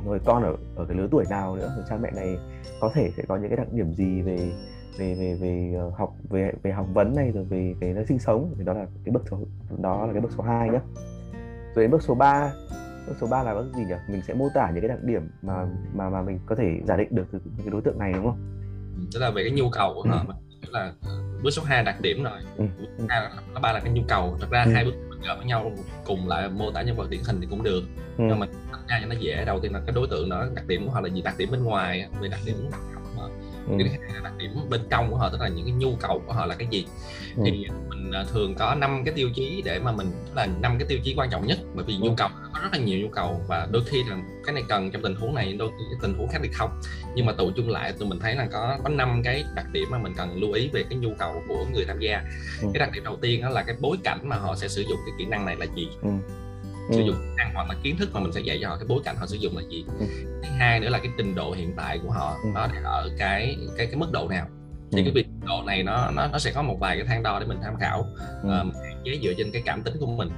rồi 0.06 0.20
con 0.24 0.42
ở 0.42 0.56
ở 0.76 0.84
cái 0.88 0.96
lứa 0.96 1.08
tuổi 1.10 1.24
nào 1.30 1.56
nữa, 1.56 1.72
rồi 1.76 1.84
cha 1.88 1.96
mẹ 2.02 2.10
này 2.10 2.38
có 2.80 2.90
thể 2.94 3.10
sẽ 3.16 3.22
có 3.28 3.36
những 3.36 3.48
cái 3.48 3.56
đặc 3.56 3.72
điểm 3.72 3.94
gì 3.94 4.22
về 4.22 4.52
về 4.98 5.14
về 5.14 5.34
về 5.34 5.74
ờ, 5.76 5.90
học, 5.96 6.14
về 6.30 6.52
về 6.62 6.72
học 6.72 6.86
vấn 6.94 7.16
này, 7.16 7.32
rồi 7.32 7.44
về 7.44 7.74
về 7.80 7.92
nơi 7.92 8.04
sinh 8.06 8.18
sống, 8.18 8.54
thì 8.58 8.64
đó 8.64 8.72
là 8.72 8.86
cái 9.04 9.12
bước 9.12 9.22
số, 9.30 9.38
đó 9.78 10.06
là 10.06 10.12
cái 10.12 10.20
bước 10.20 10.32
số 10.36 10.42
2 10.42 10.70
nhé 10.70 10.80
rồi 11.74 11.84
đến 11.84 11.90
bước 11.90 12.02
số 12.02 12.14
3 12.14 12.52
bước 13.06 13.14
số 13.20 13.26
3 13.26 13.42
là 13.42 13.54
bước 13.54 13.66
gì 13.76 13.84
nhỉ? 13.84 13.94
Mình 14.08 14.22
sẽ 14.22 14.34
mô 14.34 14.48
tả 14.54 14.70
những 14.70 14.80
cái 14.80 14.88
đặc 14.88 15.04
điểm 15.04 15.28
mà 15.42 15.66
mà 15.94 16.10
mà 16.10 16.22
mình 16.22 16.38
có 16.46 16.54
thể 16.54 16.80
giả 16.84 16.96
định 16.96 17.08
được 17.10 17.24
từ 17.32 17.40
cái 17.58 17.70
đối 17.70 17.82
tượng 17.82 17.98
này, 17.98 18.12
đúng 18.12 18.24
không? 18.24 18.38
Ừ, 18.96 19.02
tức 19.14 19.20
là 19.20 19.30
về 19.30 19.42
cái 19.42 19.52
nhu 19.52 19.70
cầu 19.70 19.94
của 19.94 20.02
họ 20.02 20.24
là 20.72 20.92
bước 21.44 21.50
số 21.50 21.62
2 21.62 21.84
đặc 21.84 22.00
điểm 22.00 22.22
rồi 22.22 22.38
ừ. 22.56 22.64
bước 22.78 23.06
số 23.54 23.60
ba 23.60 23.72
là 23.72 23.80
cái 23.80 23.92
nhu 23.92 24.02
cầu 24.08 24.36
thật 24.40 24.46
ra 24.50 24.62
ừ. 24.64 24.72
hai 24.74 24.84
bước 24.84 24.94
gộp 25.26 25.36
với 25.38 25.46
nhau 25.46 25.72
cùng 26.04 26.28
lại 26.28 26.48
mô 26.48 26.70
tả 26.70 26.82
nhân 26.82 26.96
vật 26.96 27.10
điển 27.10 27.20
hình 27.26 27.40
thì 27.40 27.46
cũng 27.50 27.62
được 27.62 27.82
ừ. 28.18 28.24
nhưng 28.28 28.38
mà 28.38 28.46
tách 28.72 28.80
ra 28.88 28.98
cho 29.02 29.06
nó 29.06 29.14
dễ 29.20 29.44
đầu 29.44 29.60
tiên 29.60 29.72
là 29.72 29.80
cái 29.86 29.94
đối 29.94 30.06
tượng 30.08 30.28
đó 30.28 30.46
đặc 30.54 30.66
điểm 30.66 30.86
của 30.86 30.92
họ 30.92 31.00
là 31.00 31.08
gì 31.08 31.22
đặc 31.22 31.34
điểm 31.38 31.50
bên 31.50 31.64
ngoài 31.64 32.08
về 32.20 32.28
đặc 32.28 32.40
điểm 32.46 32.56
ừ. 33.68 33.74
cái 33.78 33.88
thứ 33.88 34.04
hai 34.04 34.14
là 34.14 34.20
đặc 34.20 34.32
điểm 34.38 34.50
bên 34.70 34.80
trong 34.90 35.10
của 35.10 35.16
họ 35.16 35.28
tức 35.28 35.40
là 35.40 35.48
những 35.48 35.66
cái 35.66 35.74
nhu 35.74 35.96
cầu 36.00 36.22
của 36.26 36.32
họ 36.32 36.46
là 36.46 36.54
cái 36.54 36.68
gì 36.70 36.86
ừ. 37.36 37.42
thì 37.46 37.66
mình 37.88 38.12
à, 38.12 38.24
thường 38.32 38.54
có 38.54 38.74
năm 38.74 39.02
cái 39.04 39.14
tiêu 39.14 39.30
chí 39.34 39.62
để 39.64 39.78
mà 39.78 39.92
mình 39.92 40.10
tức 40.26 40.32
là 40.34 40.46
năm 40.46 40.78
cái 40.78 40.88
tiêu 40.88 40.98
chí 41.04 41.14
quan 41.16 41.30
trọng 41.30 41.46
nhất 41.46 41.58
bởi 41.74 41.84
vì 41.84 41.94
ừ. 41.94 41.98
nhu 42.02 42.14
cầu 42.16 42.28
có 42.52 42.60
rất 42.62 42.68
là 42.72 42.78
nhiều 42.78 42.98
nhu 42.98 43.08
cầu 43.08 43.40
và 43.48 43.68
đôi 43.70 43.82
khi 43.86 44.04
là 44.04 44.16
cái 44.44 44.54
này 44.54 44.64
cần 44.68 44.90
trong 44.90 45.02
tình 45.02 45.14
huống 45.14 45.34
này 45.34 45.52
đôi 45.52 45.68
khi 45.68 45.84
cái 45.90 45.98
tình 46.02 46.18
huống 46.18 46.28
khác 46.28 46.38
thì 46.42 46.48
không 46.52 46.80
nhưng 47.14 47.26
mà 47.26 47.32
tụ 47.32 47.50
chung 47.56 47.68
lại 47.68 47.92
tụi 47.92 48.08
mình 48.08 48.18
thấy 48.18 48.34
là 48.34 48.46
có 48.52 48.78
có 48.84 48.88
năm 48.88 49.22
cái 49.24 49.44
đặc 49.54 49.66
điểm 49.72 49.88
mà 49.90 49.98
mình 49.98 50.12
cần 50.16 50.40
lưu 50.40 50.52
ý 50.52 50.68
về 50.72 50.84
cái 50.90 50.98
nhu 50.98 51.14
cầu 51.18 51.42
của 51.48 51.66
người 51.72 51.84
tham 51.84 52.00
gia 52.00 52.22
ừ. 52.62 52.68
cái 52.74 52.80
đặc 52.80 52.92
điểm 52.92 53.04
đầu 53.04 53.16
tiên 53.16 53.42
đó 53.42 53.48
là 53.48 53.62
cái 53.62 53.76
bối 53.80 53.96
cảnh 54.04 54.18
mà 54.22 54.36
họ 54.36 54.56
sẽ 54.56 54.68
sử 54.68 54.82
dụng 54.82 54.98
cái 55.06 55.14
kỹ 55.18 55.24
năng 55.24 55.46
này 55.46 55.56
là 55.56 55.66
gì 55.76 55.88
ừ 56.02 56.10
sử 56.90 57.00
dụng 57.00 57.16
kỹ 57.16 57.34
năng 57.36 57.54
hoặc 57.54 57.68
là 57.68 57.74
kiến 57.82 57.96
thức 57.96 58.10
mà 58.12 58.20
mình 58.20 58.32
sẽ 58.32 58.40
dạy 58.40 58.58
cho 58.62 58.68
họ 58.68 58.76
cái 58.76 58.86
bối 58.88 59.00
cảnh 59.04 59.16
họ 59.18 59.26
sử 59.26 59.36
dụng 59.36 59.56
là 59.56 59.62
gì. 59.70 59.84
Ừ. 59.98 60.06
thứ 60.42 60.48
hai 60.58 60.80
nữa 60.80 60.88
là 60.88 60.98
cái 60.98 61.08
trình 61.16 61.34
độ 61.34 61.52
hiện 61.52 61.72
tại 61.76 61.98
của 61.98 62.10
họ 62.10 62.36
ừ. 62.42 62.48
nó 62.54 62.68
ở 62.84 63.10
cái 63.18 63.56
cái 63.76 63.86
cái 63.86 63.96
mức 63.96 64.12
độ 64.12 64.28
nào. 64.28 64.46
Thì 64.92 64.98
ừ. 64.98 65.04
cái 65.04 65.12
việc 65.12 65.26
độ 65.46 65.62
này 65.66 65.82
nó 65.82 66.10
nó 66.10 66.26
nó 66.26 66.38
sẽ 66.38 66.52
có 66.54 66.62
một 66.62 66.76
vài 66.80 66.96
cái 66.96 67.06
thang 67.06 67.22
đo 67.22 67.38
để 67.38 67.46
mình 67.46 67.58
tham 67.62 67.76
khảo 67.80 68.06
ừ. 68.42 68.60
uh, 68.68 68.74
chế 69.04 69.18
dựa 69.22 69.32
trên 69.38 69.50
cái 69.52 69.62
cảm 69.64 69.82
tính 69.82 69.94
của 70.00 70.06
mình. 70.06 70.30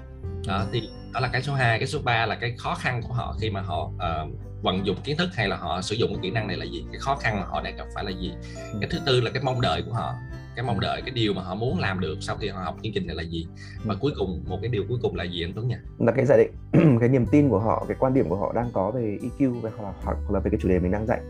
Đó 0.47 0.65
thì 0.73 0.89
đó 1.13 1.21
là 1.21 1.29
cái 1.29 1.43
số 1.43 1.55
2 1.55 1.79
cái 1.79 1.89
số 1.89 1.99
3 2.05 2.27
là 2.27 2.35
cái 2.35 2.55
khó 2.59 2.75
khăn 2.75 3.03
của 3.03 3.15
họ 3.15 3.37
khi 3.41 3.51
mà 3.51 3.61
họ 3.61 3.83
uh, 3.85 4.31
vận 4.63 4.87
dụng 4.87 4.97
kiến 5.05 5.17
thức 5.17 5.29
hay 5.35 5.49
là 5.49 5.57
họ 5.57 5.83
sử 5.83 5.95
dụng 5.95 6.11
cái 6.15 6.21
kỹ 6.23 6.31
năng 6.31 6.47
này 6.47 6.57
là 6.57 6.65
gì? 6.65 6.85
Cái 6.93 7.01
khó 7.01 7.17
khăn 7.17 7.41
mà 7.41 7.47
họ 7.47 7.63
đang 7.63 7.77
gặp 7.77 7.87
phải 7.95 8.05
là 8.05 8.11
gì? 8.11 8.33
Cái 8.81 8.91
thứ 8.91 8.99
tư 9.07 9.21
là 9.21 9.31
cái 9.31 9.43
mong 9.43 9.61
đợi 9.61 9.83
của 9.83 9.93
họ 9.93 10.15
cái 10.57 10.65
mong 10.65 10.81
đợi 10.81 11.03
cái 11.03 11.11
điều 11.11 11.33
mà 11.35 11.43
họ 11.43 11.55
muốn 11.55 11.79
làm 11.79 12.01
được 12.01 12.17
sau 12.21 12.37
khi 12.37 12.49
họ 12.49 12.63
học 12.63 12.77
chương 12.83 12.93
trình 12.93 13.07
này 13.07 13.17
là 13.17 13.23
gì? 13.23 13.47
Và 13.85 13.95
cuối 14.01 14.13
cùng 14.19 14.45
một 14.47 14.59
cái 14.63 14.71
điều 14.71 14.85
cuối 14.89 14.99
cùng 15.03 15.17
là 15.17 15.25
gì 15.25 15.45
anh 15.45 15.53
Tuấn 15.55 15.69
nhỉ? 15.69 15.77
Là 15.99 16.13
cái 16.13 16.27
giả 16.27 16.37
định 16.37 16.51
cái 17.01 17.09
niềm 17.09 17.27
tin 17.27 17.49
của 17.49 17.59
họ 17.59 17.85
cái 17.89 17.97
quan 18.01 18.15
điểm 18.15 18.29
của 18.29 18.37
họ 18.37 18.53
đang 18.53 18.71
có 18.73 18.91
về 18.91 19.19
EQ 19.23 19.61
hoặc 19.61 19.81
là, 19.83 19.93
hoặc 20.05 20.31
là 20.31 20.41
về 20.41 20.51
cái 20.51 20.61
chủ 20.63 20.69
đề 20.69 20.79
mình 20.79 20.93
đang 20.93 21.07
dạy. 21.07 21.21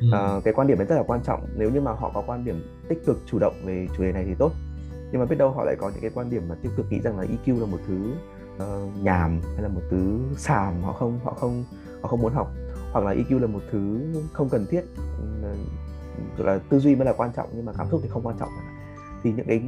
Ừ. 0.00 0.06
à, 0.12 0.40
cái 0.44 0.54
quan 0.54 0.66
điểm 0.66 0.78
đấy 0.78 0.86
rất 0.86 0.96
là 0.96 1.02
quan 1.02 1.20
trọng. 1.24 1.46
Nếu 1.56 1.70
như 1.70 1.80
mà 1.80 1.92
họ 1.92 2.10
có 2.14 2.22
quan 2.26 2.44
điểm 2.44 2.62
tích 2.88 2.98
cực 3.06 3.22
chủ 3.26 3.38
động 3.38 3.54
về 3.64 3.88
chủ 3.96 4.02
đề 4.02 4.12
này 4.12 4.24
thì 4.26 4.34
tốt. 4.38 4.52
Nhưng 5.12 5.20
mà 5.20 5.26
biết 5.26 5.36
đâu 5.38 5.50
họ 5.50 5.64
lại 5.64 5.76
có 5.78 5.90
những 5.90 6.00
cái 6.00 6.10
quan 6.14 6.30
điểm 6.30 6.42
mà 6.48 6.54
tiêu 6.62 6.72
cực 6.76 6.92
nghĩ 6.92 7.00
rằng 7.00 7.18
là 7.18 7.24
EQ 7.24 7.60
là 7.60 7.66
một 7.66 7.78
thứ 7.88 8.12
uh, 8.56 9.04
nhàm 9.04 9.40
hay 9.54 9.62
là 9.62 9.68
một 9.68 9.82
thứ 9.90 10.18
xàm 10.36 10.82
họ 10.82 10.92
không 10.92 11.20
họ 11.24 11.32
không 11.32 11.64
họ 12.02 12.08
không 12.08 12.20
muốn 12.20 12.32
học. 12.32 12.52
Hoặc 12.92 13.04
là 13.04 13.14
EQ 13.14 13.38
là 13.38 13.46
một 13.46 13.62
thứ 13.72 14.00
không 14.32 14.48
cần 14.48 14.66
thiết. 14.70 14.82
Uh, 15.42 15.58
là 16.38 16.58
tư 16.68 16.78
duy 16.78 16.94
mới 16.94 17.06
là 17.06 17.12
quan 17.12 17.30
trọng 17.36 17.48
nhưng 17.54 17.64
mà 17.64 17.72
cảm 17.78 17.86
xúc 17.90 18.00
thì 18.02 18.08
không 18.08 18.26
quan 18.26 18.36
trọng 18.38 18.48
thì 19.26 19.32
những 19.32 19.46
cái 19.46 19.62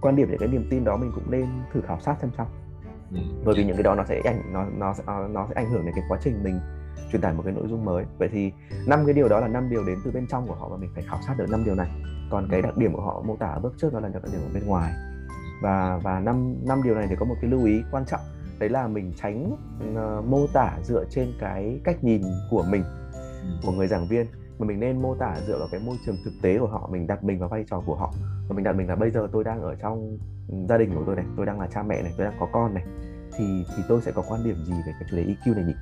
quan 0.00 0.16
điểm 0.16 0.30
những 0.30 0.38
cái 0.38 0.48
niềm 0.48 0.66
tin 0.70 0.84
đó 0.84 0.96
mình 0.96 1.12
cũng 1.14 1.30
nên 1.30 1.46
thử 1.72 1.80
khảo 1.80 2.00
sát 2.00 2.16
xem 2.20 2.30
sao. 2.36 2.46
Ừ. 3.10 3.18
bởi 3.44 3.54
vì 3.56 3.64
những 3.64 3.76
cái 3.76 3.82
đó 3.82 3.94
nó 3.94 4.04
sẽ 4.04 4.20
ảnh 4.24 4.52
nó 4.52 4.66
nó 4.78 4.94
nó 5.28 5.46
sẽ 5.48 5.54
ảnh 5.54 5.70
hưởng 5.70 5.84
đến 5.84 5.94
cái 5.94 6.04
quá 6.08 6.18
trình 6.22 6.44
mình 6.44 6.60
truyền 7.12 7.22
tải 7.22 7.34
một 7.34 7.42
cái 7.44 7.54
nội 7.54 7.64
dung 7.68 7.84
mới. 7.84 8.04
Vậy 8.18 8.28
thì 8.32 8.52
năm 8.86 9.06
cái 9.06 9.14
điều 9.14 9.28
đó 9.28 9.40
là 9.40 9.48
năm 9.48 9.70
điều 9.70 9.84
đến 9.84 9.98
từ 10.04 10.10
bên 10.10 10.26
trong 10.26 10.46
của 10.46 10.54
họ 10.54 10.68
và 10.68 10.76
mình 10.76 10.90
phải 10.94 11.04
khảo 11.06 11.18
sát 11.26 11.34
được 11.38 11.50
năm 11.50 11.64
điều 11.64 11.74
này. 11.74 11.90
Còn 12.30 12.48
cái 12.50 12.62
đặc 12.62 12.76
điểm 12.76 12.92
của 12.92 13.02
họ 13.02 13.22
mô 13.26 13.36
tả 13.36 13.46
ở 13.46 13.60
bước 13.60 13.74
trước 13.78 13.92
đó 13.92 14.00
là 14.00 14.08
đặc 14.08 14.22
điểm 14.32 14.40
ở 14.40 14.50
bên 14.54 14.66
ngoài. 14.66 14.92
Và 15.62 16.00
và 16.02 16.20
năm 16.20 16.56
năm 16.66 16.82
điều 16.82 16.94
này 16.94 17.06
thì 17.10 17.16
có 17.18 17.24
một 17.24 17.34
cái 17.40 17.50
lưu 17.50 17.64
ý 17.64 17.82
quan 17.90 18.04
trọng. 18.06 18.20
Đấy 18.58 18.68
là 18.68 18.88
mình 18.88 19.12
tránh 19.16 19.56
uh, 19.92 20.24
mô 20.24 20.46
tả 20.52 20.78
dựa 20.82 21.04
trên 21.10 21.32
cái 21.40 21.80
cách 21.84 22.04
nhìn 22.04 22.22
của 22.50 22.64
mình 22.70 22.82
ừ. 23.42 23.48
của 23.66 23.72
người 23.72 23.86
giảng 23.86 24.06
viên 24.06 24.26
mà 24.58 24.66
mình 24.66 24.80
nên 24.80 25.02
mô 25.02 25.14
tả 25.14 25.36
dựa 25.46 25.58
vào 25.58 25.68
cái 25.70 25.80
môi 25.80 25.96
trường 26.06 26.16
thực 26.24 26.32
tế 26.42 26.58
của 26.58 26.66
họ 26.66 26.88
mình 26.92 27.06
đặt 27.06 27.24
mình 27.24 27.38
vào 27.38 27.48
vai 27.48 27.64
trò 27.70 27.82
của 27.86 27.94
họ 27.94 28.12
và 28.48 28.56
mình 28.56 28.64
đặt 28.64 28.72
mình 28.72 28.88
là 28.88 28.96
bây 28.96 29.10
giờ 29.10 29.28
tôi 29.32 29.44
đang 29.44 29.62
ở 29.62 29.74
trong 29.74 30.18
gia 30.68 30.78
đình 30.78 30.94
của 30.94 31.02
tôi 31.06 31.16
này 31.16 31.24
tôi 31.36 31.46
đang 31.46 31.60
là 31.60 31.66
cha 31.66 31.82
mẹ 31.82 32.02
này 32.02 32.12
tôi 32.16 32.26
đang 32.26 32.36
có 32.40 32.48
con 32.52 32.74
này 32.74 32.84
thì 33.36 33.64
thì 33.76 33.82
tôi 33.88 34.00
sẽ 34.00 34.12
có 34.12 34.22
quan 34.28 34.44
điểm 34.44 34.64
gì 34.64 34.72
về 34.72 34.92
cái 35.00 35.08
chủ 35.10 35.16
đề 35.16 35.24
EQ 35.24 35.54
này 35.54 35.64
nhỉ 35.64 35.74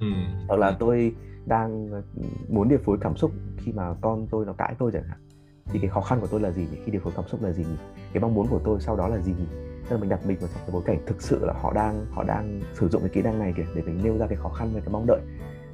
ừ. 0.00 0.06
hoặc 0.48 0.56
là 0.56 0.76
tôi 0.78 1.14
đang 1.46 1.88
ờ, 1.92 2.02
muốn 2.48 2.68
điều 2.68 2.78
phối 2.84 2.98
cảm 3.00 3.16
xúc 3.16 3.30
khi 3.58 3.72
mà 3.72 3.94
con 4.00 4.26
tôi 4.30 4.46
nó 4.46 4.52
cãi 4.52 4.74
tôi 4.78 4.90
chẳng 4.92 5.04
hạn 5.08 5.18
thì 5.66 5.78
cái 5.78 5.90
khó 5.90 6.00
khăn 6.00 6.20
của 6.20 6.26
tôi 6.26 6.40
là 6.40 6.50
gì 6.50 6.68
nhỉ? 6.70 6.78
khi 6.84 6.92
điều 6.92 7.00
phối 7.00 7.12
cảm 7.16 7.28
xúc 7.28 7.42
là 7.42 7.52
gì 7.52 7.64
nhỉ? 7.64 7.76
cái 8.12 8.20
mong 8.20 8.34
muốn 8.34 8.46
của 8.46 8.60
tôi 8.64 8.80
sau 8.80 8.96
đó 8.96 9.08
là 9.08 9.18
gì 9.18 9.32
nhỉ? 9.38 9.46
tức 9.88 9.96
là 9.96 10.00
mình 10.00 10.08
đặt 10.08 10.26
mình 10.26 10.38
vào 10.40 10.48
trong 10.54 10.62
cái 10.66 10.70
bối 10.72 10.82
cảnh 10.86 10.98
thực 11.06 11.22
sự 11.22 11.44
là 11.44 11.52
họ 11.52 11.72
đang 11.72 12.06
họ 12.10 12.24
đang 12.24 12.60
sử 12.74 12.88
dụng 12.88 13.02
cái 13.02 13.10
kỹ 13.10 13.22
năng 13.22 13.38
này 13.38 13.52
kìa 13.56 13.66
để 13.74 13.82
mình 13.82 14.00
nêu 14.04 14.18
ra 14.18 14.26
cái 14.26 14.36
khó 14.36 14.48
khăn 14.48 14.70
và 14.74 14.80
cái 14.80 14.88
mong 14.92 15.06
đợi 15.06 15.20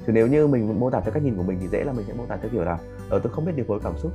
thì 0.06 0.12
nếu 0.12 0.26
như 0.26 0.46
mình 0.46 0.80
mô 0.80 0.90
tả 0.90 1.00
theo 1.00 1.12
cách 1.12 1.22
nhìn 1.22 1.36
của 1.36 1.42
mình 1.42 1.58
thì 1.60 1.68
dễ 1.72 1.84
là 1.84 1.92
mình 1.92 2.04
sẽ 2.08 2.14
mô 2.14 2.26
tả 2.26 2.36
theo 2.36 2.50
kiểu 2.52 2.62
là 2.62 2.72
ở 2.72 2.78
ờ, 3.10 3.18
tôi 3.18 3.32
không 3.32 3.44
biết 3.44 3.52
điều 3.56 3.64
phối 3.68 3.80
cảm 3.82 3.92
xúc. 4.02 4.12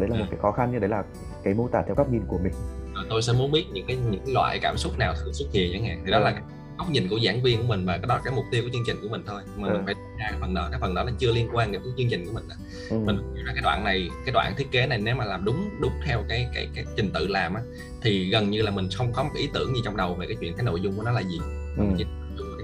Đấy 0.00 0.08
là 0.08 0.18
một 0.18 0.24
cái 0.30 0.38
khó 0.42 0.52
khăn 0.52 0.72
như 0.72 0.78
đấy 0.78 0.90
là 0.90 1.04
cái 1.44 1.54
mô 1.54 1.68
tả 1.68 1.82
theo 1.86 1.94
cách 1.94 2.06
nhìn 2.10 2.22
của 2.28 2.38
mình. 2.38 2.52
Ờ, 2.94 3.04
tôi 3.10 3.22
sẽ 3.22 3.32
muốn 3.32 3.52
biết 3.52 3.64
những 3.72 3.86
cái 3.86 3.96
những 4.10 4.34
loại 4.34 4.58
cảm 4.62 4.76
xúc 4.76 4.98
nào 4.98 5.14
thường 5.20 5.34
xuất 5.34 5.46
hiện 5.52 5.72
chẳng 5.72 5.84
hạn. 5.84 6.02
Thì 6.04 6.10
đó 6.10 6.18
là 6.18 6.42
góc 6.78 6.90
nhìn 6.90 7.08
của 7.08 7.18
giảng 7.24 7.42
viên 7.42 7.58
của 7.58 7.68
mình 7.68 7.86
và 7.86 7.98
cái 7.98 8.06
đó 8.08 8.14
là 8.14 8.20
cái 8.24 8.34
mục 8.34 8.44
tiêu 8.50 8.62
của 8.62 8.68
chương 8.72 8.82
trình 8.86 8.96
của 9.02 9.08
mình 9.08 9.22
thôi. 9.26 9.42
Mà 9.56 9.68
ừ. 9.68 9.72
mình 9.72 9.82
phải 9.86 9.94
ra 10.18 10.32
phần 10.40 10.54
đó 10.54 10.68
cái 10.70 10.80
phần 10.80 10.94
đó 10.94 11.04
là 11.04 11.12
chưa 11.18 11.32
liên 11.32 11.48
quan 11.52 11.72
đến 11.72 11.82
chương 11.98 12.08
trình 12.10 12.26
của 12.26 12.32
mình 12.32 12.44
ừ. 12.90 12.98
mình 13.06 13.34
ra 13.46 13.52
cái 13.54 13.62
đoạn 13.62 13.84
này 13.84 14.08
cái 14.24 14.32
đoạn 14.32 14.54
thiết 14.56 14.70
kế 14.70 14.86
này 14.86 14.98
nếu 14.98 15.16
mà 15.16 15.24
làm 15.24 15.44
đúng 15.44 15.70
đúng 15.80 15.92
theo 16.04 16.22
cái 16.28 16.48
cái 16.54 16.68
cái 16.74 16.84
trình 16.96 17.10
tự 17.14 17.26
làm 17.26 17.54
á 17.54 17.62
thì 18.02 18.30
gần 18.30 18.50
như 18.50 18.62
là 18.62 18.70
mình 18.70 18.88
không 18.94 19.12
có 19.12 19.22
một 19.22 19.30
ý 19.34 19.48
tưởng 19.54 19.74
gì 19.74 19.80
trong 19.84 19.96
đầu 19.96 20.14
về 20.14 20.26
cái 20.26 20.36
chuyện 20.40 20.54
cái 20.56 20.64
nội 20.64 20.80
dung 20.80 20.96
của 20.96 21.02
nó 21.02 21.10
là 21.10 21.20
gì. 21.20 21.38
Ừ. 21.76 21.82
mình 21.82 21.94
chỉ 21.98 22.04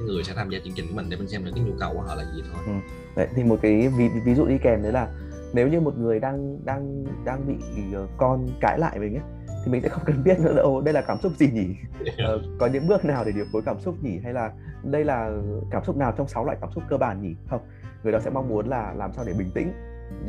cái 0.00 0.14
người 0.14 0.24
sẽ 0.24 0.32
tham 0.34 0.50
gia 0.50 0.58
chương 0.64 0.74
trình 0.76 0.86
của 0.88 0.94
mình 0.94 1.06
để 1.10 1.16
mình 1.16 1.28
xem 1.28 1.44
được 1.44 1.50
cái 1.54 1.64
nhu 1.64 1.72
cầu 1.80 1.92
của 1.94 2.00
họ 2.00 2.14
là 2.14 2.24
gì 2.34 2.42
thôi 2.52 2.62
ừ. 2.66 2.72
đấy 3.16 3.28
thì 3.34 3.44
một 3.44 3.58
cái 3.62 3.88
ví, 3.88 4.08
ví 4.24 4.34
dụ 4.34 4.46
đi 4.46 4.58
kèm 4.58 4.82
đấy 4.82 4.92
là 4.92 5.08
nếu 5.52 5.68
như 5.68 5.80
một 5.80 5.98
người 5.98 6.20
đang 6.20 6.64
đang 6.64 7.04
đang 7.24 7.46
bị 7.46 7.54
uh, 8.02 8.10
con 8.16 8.46
cãi 8.60 8.78
lại 8.78 8.98
mình 8.98 9.14
ấy 9.14 9.22
thì 9.64 9.72
mình 9.72 9.82
sẽ 9.82 9.88
không 9.88 10.02
cần 10.06 10.24
biết 10.24 10.40
nữa 10.40 10.54
đâu 10.56 10.80
đây 10.80 10.94
là 10.94 11.02
cảm 11.02 11.18
xúc 11.22 11.32
gì 11.36 11.50
nhỉ 11.52 11.66
uh, 12.00 12.42
có 12.58 12.66
những 12.66 12.88
bước 12.88 13.04
nào 13.04 13.24
để 13.24 13.32
điều 13.32 13.44
phối 13.52 13.62
cảm 13.62 13.80
xúc 13.80 13.94
nhỉ 14.02 14.18
hay 14.24 14.32
là 14.32 14.52
đây 14.84 15.04
là 15.04 15.30
cảm 15.70 15.84
xúc 15.84 15.96
nào 15.96 16.12
trong 16.16 16.28
sáu 16.28 16.44
loại 16.44 16.58
cảm 16.60 16.70
xúc 16.74 16.84
cơ 16.88 16.96
bản 16.96 17.22
nhỉ 17.22 17.34
không 17.50 17.60
người 18.02 18.12
đó 18.12 18.18
sẽ 18.20 18.30
mong 18.30 18.48
muốn 18.48 18.68
là 18.68 18.94
làm 18.96 19.12
sao 19.12 19.24
để 19.24 19.32
bình 19.38 19.50
tĩnh 19.54 19.72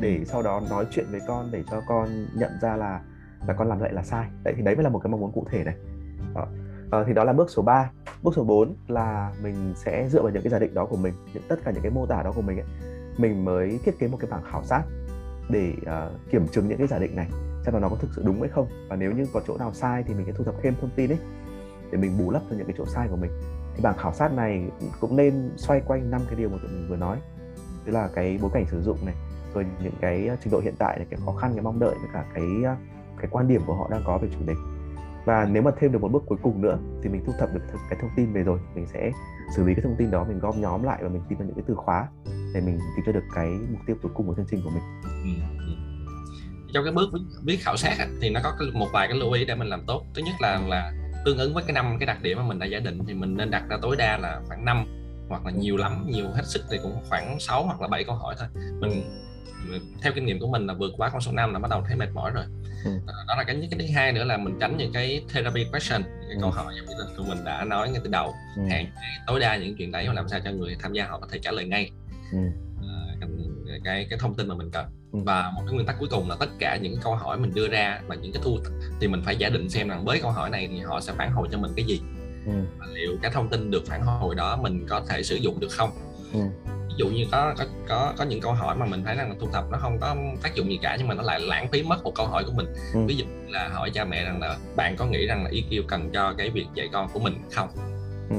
để 0.02 0.18
ừ. 0.18 0.24
sau 0.26 0.42
đó 0.42 0.62
nói 0.70 0.86
chuyện 0.92 1.06
với 1.12 1.20
con 1.28 1.50
để 1.52 1.64
cho 1.72 1.82
con 1.88 2.08
nhận 2.36 2.52
ra 2.62 2.76
là 2.76 3.02
là 3.48 3.54
con 3.54 3.68
làm 3.68 3.80
vậy 3.80 3.94
là 3.94 4.04
sai 4.04 4.28
đấy 4.44 4.54
thì 4.58 4.64
đấy 4.64 4.76
mới 4.76 4.84
là 4.84 4.90
một 4.90 5.00
cái 5.00 5.12
mong 5.12 5.20
muốn 5.20 5.32
cụ 5.32 5.48
thể 5.52 5.64
này 5.64 5.76
đó. 6.36 6.48
À, 6.92 7.04
thì 7.08 7.14
đó 7.14 7.24
là 7.24 7.34
bước 7.34 7.50
số 7.50 7.62
3 7.62 7.92
bước 8.24 8.34
số 8.36 8.44
4 8.44 8.76
là 8.88 9.34
mình 9.44 9.74
sẽ 9.76 10.08
dựa 10.10 10.22
vào 10.22 10.32
những 10.32 10.44
cái 10.44 10.52
giả 10.52 10.60
định 10.60 10.74
đó 10.74 10.86
của 10.86 10.98
mình 10.98 11.14
những 11.34 11.44
tất 11.48 11.60
cả 11.64 11.72
những 11.72 11.84
cái 11.84 11.92
mô 11.92 12.06
tả 12.06 12.24
đó 12.24 12.32
của 12.36 12.42
mình 12.42 12.58
ấy, 12.58 12.68
mình 13.18 13.46
mới 13.46 13.80
thiết 13.86 14.00
kế 14.00 14.08
một 14.08 14.18
cái 14.22 14.32
bảng 14.32 14.44
khảo 14.52 14.64
sát 14.64 14.84
để 15.50 15.74
uh, 15.82 16.32
kiểm 16.32 16.48
chứng 16.48 16.68
những 16.68 16.78
cái 16.78 16.88
giả 16.88 17.00
định 17.00 17.16
này 17.16 17.28
xem 17.66 17.74
là 17.74 17.80
nó 17.80 17.90
có 17.90 17.96
thực 17.96 18.10
sự 18.16 18.24
đúng 18.26 18.42
hay 18.42 18.50
không. 18.50 18.68
Và 18.90 18.96
nếu 18.96 19.12
như 19.12 19.26
có 19.34 19.42
chỗ 19.48 19.58
nào 19.58 19.74
sai 19.74 20.04
thì 20.08 20.14
mình 20.14 20.26
sẽ 20.26 20.32
thu 20.32 20.44
thập 20.44 20.56
thêm 20.62 20.74
thông 20.82 20.90
tin 20.96 21.12
ấy 21.12 21.20
để 21.92 21.98
mình 21.98 22.18
bù 22.18 22.32
lấp 22.32 22.42
cho 22.50 22.56
những 22.56 22.68
cái 22.68 22.76
chỗ 22.78 22.86
sai 22.86 23.08
của 23.10 23.16
mình. 23.16 23.32
Thì 23.76 23.82
bảng 23.84 23.98
khảo 23.98 24.14
sát 24.14 24.34
này 24.34 24.64
cũng 25.00 25.16
nên 25.16 25.52
xoay 25.58 25.82
quanh 25.88 26.12
năm 26.12 26.22
cái 26.26 26.36
điều 26.36 26.50
mà 26.50 26.58
tụi 26.62 26.72
mình 26.72 26.88
vừa 26.90 26.98
nói. 26.98 27.18
Tức 27.86 27.92
là 27.92 28.10
cái 28.14 28.40
bối 28.42 28.52
cảnh 28.54 28.66
sử 28.72 28.82
dụng 28.82 28.98
này 29.06 29.16
rồi 29.54 29.66
những 29.84 29.94
cái 30.02 30.30
trình 30.44 30.52
độ 30.52 30.60
hiện 30.60 30.74
tại 30.78 30.98
này 30.98 31.08
cái 31.10 31.20
khó 31.26 31.32
khăn 31.32 31.52
cái 31.54 31.62
mong 31.62 31.80
đợi 31.80 31.96
với 32.02 32.10
cả 32.14 32.26
cái 32.34 32.46
ờ, 32.66 32.76
cái 33.18 33.28
quan 33.32 33.48
điểm 33.48 33.62
của 33.68 33.76
họ 33.76 33.88
đang 33.92 34.04
có 34.06 34.18
về 34.18 34.30
chủ 34.32 34.46
đề 34.46 34.54
và 35.26 35.48
nếu 35.52 35.64
mà 35.64 35.72
thêm 35.80 35.92
được 35.92 36.02
một 36.02 36.12
bước 36.12 36.24
cuối 36.26 36.38
cùng 36.42 36.62
nữa 36.62 36.78
thì 37.04 37.10
mình 37.10 37.24
thu 37.28 37.34
thập 37.40 37.50
được 37.54 37.62
cái 37.90 38.00
thông 38.02 38.10
tin 38.16 38.34
về 38.34 38.44
rồi 38.44 38.60
mình 38.76 38.86
sẽ 38.94 39.12
xử 39.56 39.64
lý 39.64 39.74
cái 39.74 39.84
thông 39.84 39.96
tin 39.98 40.12
đó 40.12 40.26
mình 40.28 40.40
gom 40.40 40.62
nhóm 40.62 40.84
lại 40.84 41.00
và 41.04 41.10
mình 41.10 41.22
tìm 41.30 41.40
ra 41.40 41.46
những 41.46 41.56
cái 41.56 41.64
từ 41.68 41.76
khóa 41.76 42.08
để 42.54 42.62
mình 42.62 42.80
tìm 42.96 43.06
cho 43.06 43.12
được 43.12 43.24
cái 43.36 43.48
mục 43.48 43.82
tiêu 43.88 43.96
cuối 44.02 44.12
cùng 44.16 44.28
của 44.28 44.34
chương 44.36 44.46
trình 44.52 44.62
của 44.64 44.70
mình. 44.70 44.84
Ừ, 45.04 45.44
ừ. 45.60 45.74
trong 46.74 46.84
cái 46.84 46.94
bước 46.94 47.10
viết 47.44 47.58
khảo 47.62 47.78
sát 47.78 47.98
thì 48.22 48.30
nó 48.30 48.40
có 48.44 48.56
một 48.74 48.88
vài 48.94 49.08
cái 49.08 49.18
lưu 49.18 49.32
ý 49.32 49.46
để 49.46 49.56
mình 49.56 49.68
làm 49.68 49.84
tốt. 49.88 50.06
Thứ 50.16 50.22
nhất 50.22 50.36
là 50.40 50.62
là 50.68 50.94
tương 51.26 51.38
ứng 51.38 51.54
với 51.54 51.64
cái 51.64 51.74
năm 51.74 51.98
cái 52.00 52.08
đặc 52.08 52.22
điểm 52.22 52.38
mà 52.38 52.44
mình 52.44 52.60
đã 52.60 52.66
giả 52.66 52.80
định 52.80 53.00
thì 53.08 53.14
mình 53.14 53.38
nên 53.38 53.52
đặt 53.52 53.64
ra 53.70 53.78
tối 53.82 53.96
đa 53.96 54.18
là 54.18 54.42
khoảng 54.48 54.66
5 54.66 54.86
hoặc 55.30 55.46
là 55.46 55.52
nhiều 55.52 55.78
lắm 55.78 56.06
nhiều 56.08 56.26
hết 56.34 56.44
sức 56.46 56.62
thì 56.72 56.78
cũng 56.84 57.04
khoảng 57.10 57.40
6 57.40 57.64
hoặc 57.64 57.82
là 57.82 57.88
7 57.88 58.04
câu 58.04 58.16
hỏi 58.16 58.36
thôi. 58.40 58.48
Mình 58.80 59.04
theo 60.02 60.14
kinh 60.16 60.26
nghiệm 60.26 60.40
của 60.40 60.48
mình 60.48 60.68
là 60.68 60.74
vượt 60.74 60.92
quá 60.98 61.10
con 61.10 61.22
số 61.22 61.32
5 61.32 61.54
là 61.54 61.60
bắt 61.60 61.72
đầu 61.72 61.84
thấy 61.88 61.96
mệt 61.96 62.10
mỏi 62.14 62.32
rồi 62.32 62.46
ừ. 62.86 62.92
đó 63.28 63.36
là 63.38 63.44
cái 63.44 63.68
cái 63.72 63.80
thứ 63.80 63.94
hai 63.96 64.12
nữa 64.12 64.24
là 64.24 64.38
mình 64.38 64.58
tránh 64.60 64.78
những 64.78 64.94
cái 64.94 65.24
therapy 65.34 65.66
question 65.72 66.02
những 66.02 66.30
cái 66.30 66.36
ừ. 66.36 66.42
câu 66.42 66.52
hỏi 66.52 66.74
giống 66.78 66.86
như 66.86 66.94
là 66.98 67.06
tụi 67.18 67.28
mình 67.28 67.46
đã 67.46 67.64
nói 67.64 67.90
ngay 67.90 68.02
từ 68.04 68.10
đầu 68.10 68.34
ừ. 68.56 68.64
hạn 68.70 68.86
tối 69.28 69.40
đa 69.40 69.58
những 69.58 69.76
chuyện 69.78 69.92
đấy 69.92 70.08
và 70.08 70.14
làm 70.14 70.28
sao 70.28 70.40
cho 70.44 70.52
người 70.52 70.76
tham 70.80 70.94
gia 70.94 71.06
họ 71.06 71.20
có 71.20 71.28
thể 71.32 71.40
trả 71.40 71.52
lời 71.52 71.66
ngay 71.66 71.92
ừ. 72.32 72.40
à, 72.82 73.78
cái 73.84 74.08
cái 74.10 74.20
thông 74.20 74.36
tin 74.36 74.48
mà 74.48 74.56
mình 74.56 74.72
cần 74.72 74.86
ừ. 75.12 75.20
và 75.26 75.52
một 75.56 75.62
cái 75.66 75.74
nguyên 75.74 75.88
tắc 75.88 75.96
cuối 76.00 76.10
cùng 76.12 76.30
là 76.30 76.36
tất 76.40 76.50
cả 76.60 76.78
những 76.82 76.98
câu 77.04 77.16
hỏi 77.16 77.38
mình 77.38 77.54
đưa 77.54 77.68
ra 77.68 78.02
và 78.08 78.16
những 78.16 78.32
cái 78.34 78.42
thu 78.46 78.58
thì 79.00 79.08
mình 79.08 79.22
phải 79.26 79.36
giả 79.36 79.50
định 79.50 79.70
xem 79.70 79.88
rằng 79.88 80.06
với 80.06 80.20
câu 80.22 80.32
hỏi 80.32 80.50
này 80.50 80.68
thì 80.72 80.80
họ 80.80 81.02
sẽ 81.02 81.14
phản 81.14 81.32
hồi 81.32 81.48
cho 81.52 81.58
mình 81.58 81.72
cái 81.76 81.86
gì 81.86 82.02
ừ. 82.46 82.52
và 82.78 82.86
liệu 82.94 83.18
cái 83.22 83.32
thông 83.32 83.50
tin 83.50 83.72
được 83.72 83.84
phản 83.88 84.02
hồi 84.02 84.36
đó 84.36 84.58
mình 84.62 84.86
có 84.90 85.02
thể 85.10 85.24
sử 85.24 85.36
dụng 85.36 85.60
được 85.60 85.72
không 85.72 85.90
ừ 86.34 86.40
ví 86.92 86.98
dụ 86.98 87.10
như 87.10 87.26
có 87.32 87.54
có 87.58 87.66
có 87.88 88.14
có 88.18 88.24
những 88.24 88.42
câu 88.42 88.54
hỏi 88.54 88.76
mà 88.76 88.86
mình 88.86 89.04
thấy 89.04 89.16
rằng 89.16 89.30
là 89.30 89.36
thu 89.40 89.48
thập 89.54 89.72
nó 89.72 89.78
không 89.78 90.00
có 90.00 90.16
tác 90.44 90.56
dụng 90.56 90.70
gì 90.70 90.80
cả 90.82 90.96
nhưng 91.00 91.08
mà 91.08 91.14
nó 91.14 91.24
lại 91.24 91.40
lãng 91.40 91.68
phí 91.72 91.84
mất 91.84 92.04
một 92.04 92.12
câu 92.16 92.26
hỏi 92.26 92.44
của 92.44 92.52
mình. 92.52 92.66
Ừ. 92.94 93.00
ví 93.08 93.16
dụ 93.16 93.26
là 93.48 93.70
hỏi 93.74 93.92
cha 93.94 94.06
mẹ 94.06 94.26
rằng 94.26 94.40
là 94.42 94.58
bạn 94.76 94.96
có 94.98 95.06
nghĩ 95.06 95.26
rằng 95.28 95.44
là 95.44 95.50
EQ 95.50 95.84
cần 95.88 96.10
cho 96.14 96.34
cái 96.38 96.50
việc 96.50 96.66
dạy 96.74 96.90
con 96.94 97.10
của 97.14 97.20
mình 97.20 97.34
không? 97.52 97.70
Ừ. 98.30 98.36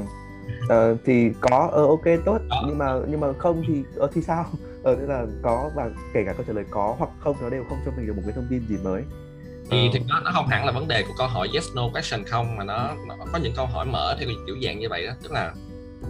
ờ, 0.69 0.97
thì 1.05 1.29
có 1.41 1.69
ờ, 1.71 1.87
ok 1.87 2.23
tốt. 2.25 2.37
Đó. 2.49 2.63
nhưng 2.67 2.77
mà 2.77 2.93
nhưng 3.07 3.19
mà 3.19 3.27
không 3.37 3.63
thì 3.67 3.83
ờ, 3.95 4.07
thì 4.13 4.21
sao? 4.21 4.45
Ờ 4.83 4.95
tức 4.95 5.05
là 5.07 5.25
có 5.43 5.71
và 5.75 5.89
kể 6.13 6.23
cả 6.25 6.33
câu 6.33 6.43
trả 6.47 6.53
lời 6.53 6.65
có 6.69 6.95
hoặc 6.99 7.09
không 7.19 7.35
nó 7.41 7.49
đều 7.49 7.63
không 7.69 7.77
cho 7.85 7.91
mình 7.97 8.07
được 8.07 8.13
một 8.15 8.21
cái 8.25 8.33
thông 8.35 8.47
tin 8.49 8.67
gì 8.67 8.77
mới. 8.83 9.03
Thì, 9.71 9.89
thì 9.93 9.99
nó, 10.07 10.19
nó 10.19 10.31
không 10.33 10.47
hẳn 10.47 10.65
là 10.65 10.71
vấn 10.71 10.87
đề 10.87 11.03
của 11.03 11.13
câu 11.17 11.27
hỏi 11.27 11.49
yes 11.53 11.67
no 11.75 11.89
question 11.89 12.23
không 12.25 12.55
mà 12.55 12.63
nó, 12.63 12.95
nó 13.07 13.15
có 13.33 13.39
những 13.39 13.53
câu 13.55 13.65
hỏi 13.65 13.85
mở 13.85 14.15
theo 14.19 14.29
kiểu 14.47 14.55
dạng 14.63 14.79
như 14.79 14.89
vậy 14.89 15.07
đó. 15.07 15.13
Tức 15.23 15.31
là 15.31 15.53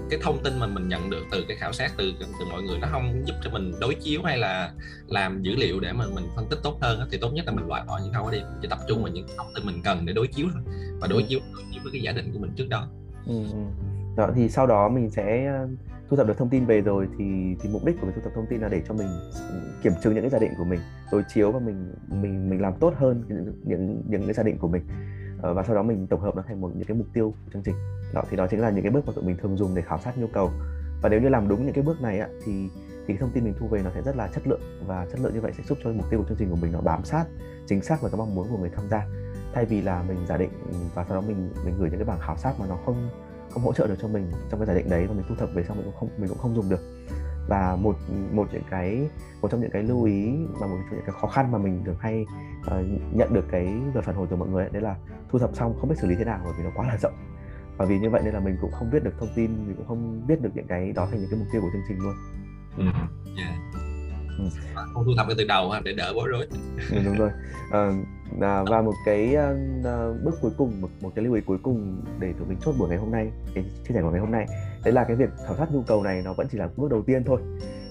cái 0.10 0.19
thông 0.23 0.43
tin 0.43 0.60
mà 0.60 0.67
mình 0.67 0.88
nhận 0.88 1.10
được 1.10 1.23
từ 1.32 1.45
cái 1.47 1.58
khảo 1.58 1.73
sát 1.73 1.91
từ 1.97 2.13
từ 2.19 2.45
mọi 2.51 2.62
người 2.62 2.79
nó 2.79 2.88
không 2.91 3.23
giúp 3.25 3.34
cho 3.43 3.49
mình 3.49 3.71
đối 3.82 3.95
chiếu 3.95 4.21
hay 4.23 4.38
là 4.38 4.71
làm 5.08 5.41
dữ 5.41 5.56
liệu 5.56 5.79
để 5.79 5.93
mà 5.93 6.06
mình 6.15 6.25
phân 6.36 6.45
tích 6.49 6.60
tốt 6.63 6.77
hơn 6.82 7.08
thì 7.12 7.17
tốt 7.21 7.32
nhất 7.34 7.45
là 7.45 7.51
mình 7.51 7.67
loại 7.67 7.84
bỏ 7.88 7.99
những 8.03 8.13
câu 8.13 8.25
đó 8.25 8.32
đi 8.32 8.41
chỉ 8.62 8.67
tập 8.67 8.79
trung 8.88 9.03
vào 9.03 9.12
những 9.12 9.27
thông 9.38 9.47
tin 9.56 9.65
mình 9.65 9.82
cần 9.84 10.06
để 10.06 10.13
đối 10.13 10.27
chiếu 10.27 10.47
thôi 10.53 10.62
và 11.01 11.08
đối 11.08 11.21
ừ. 11.21 11.27
chiếu 11.29 11.39
đối 11.53 11.63
chiếu 11.71 11.82
với 11.84 11.91
cái 11.93 12.01
giả 12.01 12.12
định 12.12 12.34
của 12.34 12.39
mình 12.39 12.51
trước 12.56 12.67
đó 12.69 12.88
ừ, 13.25 13.34
ừ. 13.51 13.60
đó 14.17 14.29
thì 14.36 14.49
sau 14.49 14.67
đó 14.67 14.89
mình 14.89 15.10
sẽ 15.10 15.45
ờ, 15.45 15.67
thu 16.10 16.17
thập 16.17 16.27
được 16.27 16.38
thông 16.38 16.49
tin 16.49 16.65
về 16.65 16.82
rồi 16.82 17.08
thì 17.17 17.25
thì 17.62 17.69
mục 17.69 17.86
đích 17.86 17.95
của 18.01 18.08
việc 18.08 18.13
thu 18.15 18.21
thập 18.21 18.34
thông 18.36 18.45
tin 18.49 18.62
là 18.62 18.69
để 18.69 18.82
cho 18.88 18.93
mình 18.93 19.08
kiểm 19.84 19.93
chứng 20.03 20.13
những 20.13 20.23
cái 20.23 20.29
giả 20.29 20.39
định 20.39 20.51
của 20.58 20.65
mình 20.65 20.79
đối 21.12 21.23
chiếu 21.34 21.51
và 21.51 21.60
mình 21.60 21.93
mình 22.08 22.49
mình 22.49 22.62
làm 22.62 22.73
tốt 22.79 22.93
hơn 22.97 23.23
những 23.27 23.53
những 23.63 24.01
những 24.08 24.23
cái 24.25 24.34
giả 24.34 24.43
định 24.43 24.58
của 24.58 24.67
mình 24.67 24.82
Ờ, 25.43 25.53
và 25.53 25.63
sau 25.63 25.75
đó 25.75 25.84
mình 25.84 26.08
tổng 26.08 26.21
hợp 26.21 26.36
nó 26.36 26.43
thành 26.47 26.62
một 26.62 26.71
những 26.75 26.88
cái 26.88 26.97
mục 26.97 27.08
tiêu 27.13 27.34
của 27.45 27.51
chương 27.53 27.63
trình. 27.63 27.75
Đó 28.13 28.23
thì 28.29 28.38
đó 28.38 28.47
chính 28.47 28.60
là 28.60 28.69
những 28.69 28.84
cái 28.84 28.91
bước 28.91 29.06
mà 29.06 29.13
tụi 29.15 29.25
mình 29.25 29.38
thường 29.41 29.58
dùng 29.58 29.75
để 29.75 29.82
khảo 29.82 29.99
sát 29.99 30.17
nhu 30.17 30.27
cầu. 30.34 30.51
Và 31.01 31.10
nếu 31.10 31.21
như 31.21 31.29
làm 31.29 31.47
đúng 31.47 31.65
những 31.65 31.73
cái 31.73 31.84
bước 31.84 32.01
này 32.01 32.19
á, 32.19 32.27
thì 32.45 32.69
thì 33.08 33.17
thông 33.17 33.29
tin 33.34 33.43
mình 33.43 33.53
thu 33.60 33.67
về 33.67 33.82
nó 33.84 33.89
sẽ 33.95 34.01
rất 34.01 34.15
là 34.15 34.27
chất 34.27 34.47
lượng. 34.47 34.62
Và 34.88 35.06
chất 35.12 35.19
lượng 35.19 35.34
như 35.34 35.41
vậy 35.41 35.51
sẽ 35.58 35.63
giúp 35.63 35.77
cho 35.84 35.89
mục 35.91 36.06
tiêu 36.10 36.19
của 36.19 36.25
chương 36.29 36.38
trình 36.38 36.49
của 36.49 36.56
mình 36.56 36.71
nó 36.71 36.82
bám 36.82 37.03
sát 37.03 37.25
chính 37.67 37.82
xác 37.82 38.01
với 38.01 38.12
cái 38.12 38.17
mong 38.17 38.36
muốn 38.36 38.47
của 38.49 38.58
người 38.58 38.69
tham 38.75 38.89
gia. 38.89 39.06
Thay 39.53 39.65
vì 39.65 39.82
là 39.82 40.03
mình 40.03 40.25
giả 40.27 40.38
định 40.38 40.49
và 40.95 41.06
sau 41.08 41.15
đó 41.15 41.27
mình 41.27 41.49
mình 41.65 41.75
gửi 41.79 41.89
những 41.89 41.99
cái 41.99 42.06
bảng 42.06 42.19
khảo 42.19 42.38
sát 42.38 42.53
mà 42.60 42.65
nó 42.69 42.77
không 42.86 43.10
không 43.51 43.63
hỗ 43.63 43.73
trợ 43.73 43.88
được 43.88 43.95
cho 44.01 44.08
mình 44.08 44.32
trong 44.49 44.60
cái 44.60 44.67
giả 44.67 44.73
định 44.73 44.89
đấy 44.89 45.08
và 45.08 45.13
mình 45.13 45.25
thu 45.29 45.36
thập 45.36 45.49
về 45.53 45.63
xong 45.63 45.77
mình 45.77 45.86
cũng 45.86 45.95
không 45.99 46.10
mình 46.17 46.29
cũng 46.29 46.38
không 46.38 46.56
dùng 46.56 46.69
được 46.69 46.79
và 47.47 47.75
một 47.75 47.95
một 48.32 48.47
những 48.53 48.63
cái 48.69 49.10
một 49.41 49.51
trong 49.51 49.62
những 49.62 49.71
cái 49.71 49.84
lưu 49.84 50.03
ý 50.03 50.32
và 50.60 50.67
một 50.67 50.77
trong 50.77 50.95
những 50.95 51.06
cái 51.06 51.15
khó 51.21 51.27
khăn 51.27 51.51
mà 51.51 51.58
mình 51.58 51.84
thường 51.86 51.97
hay 51.99 52.25
uh, 52.67 52.73
nhận 53.13 53.34
được 53.34 53.45
cái 53.51 53.65
lời 53.93 54.03
phản 54.03 54.15
hồi 54.15 54.27
từ 54.29 54.36
mọi 54.36 54.49
người 54.49 54.63
ấy, 54.63 54.71
đấy 54.73 54.82
là 54.82 54.95
thu 55.29 55.39
thập 55.39 55.56
xong 55.56 55.75
không 55.79 55.89
biết 55.89 55.95
xử 55.97 56.08
lý 56.08 56.15
thế 56.15 56.25
nào 56.25 56.39
bởi 56.43 56.53
vì 56.58 56.63
nó 56.63 56.69
quá 56.75 56.88
là 56.88 56.97
rộng 56.97 57.13
và 57.77 57.86
vì 57.86 57.99
như 57.99 58.10
vậy 58.10 58.21
nên 58.25 58.34
là 58.34 58.39
mình 58.39 58.58
cũng 58.62 58.71
không 58.71 58.91
biết 58.91 59.03
được 59.03 59.13
thông 59.19 59.29
tin 59.36 59.67
mình 59.67 59.75
cũng 59.77 59.88
không 59.88 60.27
biết 60.27 60.41
được 60.41 60.49
những 60.56 60.67
cái 60.67 60.91
đó 60.91 61.08
thành 61.12 61.19
những 61.19 61.29
cái 61.29 61.39
mục 61.39 61.47
tiêu 61.51 61.62
của 61.62 61.69
chương 61.73 61.84
trình 61.88 61.97
luôn 61.99 62.15
ừ. 62.77 62.84
yeah 63.38 63.82
ừ. 64.37 64.43
không 64.93 65.05
thu 65.05 65.11
thập 65.17 65.27
từ 65.37 65.45
đầu 65.47 65.69
ha 65.69 65.81
để 65.85 65.93
đỡ 65.93 66.13
bối 66.15 66.27
rối. 66.31 66.47
Ừ, 66.91 66.97
đúng 67.05 67.17
rồi. 67.17 67.29
À, 67.71 67.91
và 68.39 68.81
một 68.81 68.93
cái 69.05 69.35
uh, 69.35 70.23
bước 70.23 70.35
cuối 70.41 70.51
cùng 70.57 70.81
một, 70.81 70.89
một 71.01 71.11
cái 71.15 71.25
lưu 71.25 71.33
ý 71.33 71.41
cuối 71.41 71.57
cùng 71.63 72.01
để 72.19 72.33
tụi 72.39 72.47
mình 72.47 72.57
chốt 72.65 72.75
buổi 72.79 72.89
ngày 72.89 72.97
hôm 72.97 73.11
nay 73.11 73.31
cái 73.55 73.63
chia 73.63 73.93
sẻ 73.93 74.01
của 74.01 74.09
ngày 74.11 74.19
hôm 74.19 74.31
nay 74.31 74.45
đấy 74.83 74.93
là 74.93 75.03
cái 75.03 75.15
việc 75.15 75.29
khảo 75.47 75.55
sát 75.57 75.71
nhu 75.71 75.81
cầu 75.81 76.03
này 76.03 76.21
nó 76.25 76.33
vẫn 76.33 76.47
chỉ 76.51 76.57
là 76.57 76.69
bước 76.77 76.91
đầu 76.91 77.01
tiên 77.01 77.23
thôi. 77.25 77.41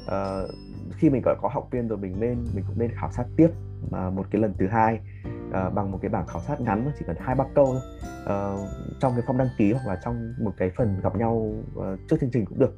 Uh, 0.05 0.51
khi 0.97 1.11
mình 1.11 1.23
có 1.25 1.35
có 1.43 1.49
học 1.49 1.69
viên 1.71 1.89
rồi 1.89 1.99
mình 1.99 2.21
nên 2.21 2.45
mình 2.55 2.65
cũng 2.69 2.79
nên 2.79 2.91
khảo 3.01 3.13
sát 3.13 3.25
tiếp 3.37 3.49
mà 3.91 4.11
một 4.11 4.27
cái 4.31 4.43
lần 4.43 4.55
thứ 4.59 4.67
hai 4.67 5.01
uh, 5.49 5.75
bằng 5.75 5.91
một 5.93 5.99
cái 6.03 6.09
bảng 6.09 6.27
khảo 6.27 6.41
sát 6.49 6.61
ngắn 6.61 6.91
chỉ 6.99 7.05
cần 7.07 7.17
hai 7.21 7.35
ba 7.35 7.45
câu 7.55 7.67
thôi. 7.67 7.81
Uh, 8.23 8.69
trong 9.01 9.13
cái 9.13 9.23
form 9.27 9.37
đăng 9.37 9.49
ký 9.59 9.73
hoặc 9.73 9.87
là 9.87 10.01
trong 10.05 10.35
một 10.41 10.53
cái 10.57 10.71
phần 10.77 11.01
gặp 11.03 11.17
nhau 11.17 11.55
uh, 11.79 11.85
trước 12.09 12.17
chương 12.21 12.31
trình 12.31 12.45
cũng 12.47 12.59
được 12.59 12.77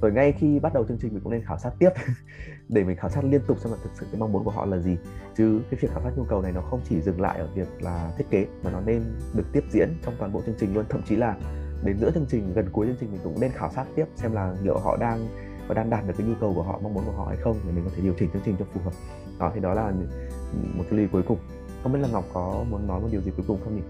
rồi 0.00 0.12
ngay 0.12 0.32
khi 0.32 0.58
bắt 0.58 0.74
đầu 0.74 0.84
chương 0.88 0.98
trình, 0.98 1.12
mình 1.14 1.22
cũng 1.22 1.32
nên 1.32 1.44
khảo 1.44 1.58
sát 1.58 1.72
tiếp 1.78 1.90
để 2.68 2.84
mình 2.84 2.96
khảo 2.96 3.10
sát 3.10 3.24
liên 3.24 3.40
tục 3.46 3.58
xem 3.60 3.72
là 3.72 3.78
thực 3.82 3.90
sự 3.94 4.06
cái 4.12 4.20
mong 4.20 4.32
muốn 4.32 4.44
của 4.44 4.50
họ 4.50 4.66
là 4.66 4.78
gì. 4.78 4.96
Chứ 5.36 5.60
cái 5.70 5.80
việc 5.80 5.90
khảo 5.92 6.02
sát 6.02 6.10
nhu 6.16 6.24
cầu 6.24 6.42
này 6.42 6.52
nó 6.52 6.60
không 6.60 6.80
chỉ 6.88 7.00
dừng 7.00 7.20
lại 7.20 7.38
ở 7.38 7.48
việc 7.54 7.68
là 7.80 8.10
thiết 8.18 8.24
kế, 8.30 8.46
mà 8.64 8.70
nó 8.70 8.80
nên 8.80 9.02
được 9.34 9.44
tiếp 9.52 9.64
diễn 9.70 9.88
trong 10.04 10.14
toàn 10.18 10.32
bộ 10.32 10.42
chương 10.46 10.54
trình 10.58 10.74
luôn. 10.74 10.84
Thậm 10.88 11.02
chí 11.08 11.16
là 11.16 11.36
đến 11.84 11.98
giữa 11.98 12.10
chương 12.10 12.26
trình, 12.28 12.52
gần 12.54 12.68
cuối 12.72 12.86
chương 12.86 12.96
trình 13.00 13.12
mình 13.12 13.20
cũng 13.24 13.40
nên 13.40 13.50
khảo 13.50 13.70
sát 13.70 13.84
tiếp 13.94 14.04
xem 14.16 14.32
là 14.32 14.54
liệu 14.62 14.78
họ 14.78 14.96
đang 14.96 15.28
và 15.68 15.74
đang 15.74 15.90
đạt 15.90 16.06
được 16.06 16.14
cái 16.18 16.26
nhu 16.26 16.34
cầu 16.40 16.52
của 16.54 16.62
họ, 16.62 16.78
mong 16.82 16.94
muốn 16.94 17.04
của 17.06 17.12
họ 17.12 17.24
hay 17.24 17.36
không, 17.36 17.56
để 17.66 17.72
mình 17.72 17.84
có 17.84 17.90
thể 17.96 18.02
điều 18.02 18.14
chỉnh 18.18 18.30
chương 18.32 18.42
trình 18.44 18.56
cho 18.58 18.64
phù 18.74 18.80
hợp. 18.80 18.92
Đó, 19.38 19.52
thì 19.54 19.60
đó 19.60 19.74
là 19.74 19.92
một 20.74 20.84
cái 20.90 20.98
lưu 20.98 21.08
cuối 21.12 21.22
cùng. 21.22 21.38
Không 21.82 21.92
biết 21.92 21.98
là 22.02 22.08
ngọc 22.08 22.24
có 22.32 22.64
muốn 22.70 22.86
nói 22.86 23.00
một 23.00 23.08
điều 23.12 23.20
gì 23.20 23.32
cuối 23.36 23.44
cùng 23.48 23.58
không 23.64 23.76
nhỉ? 23.76 23.82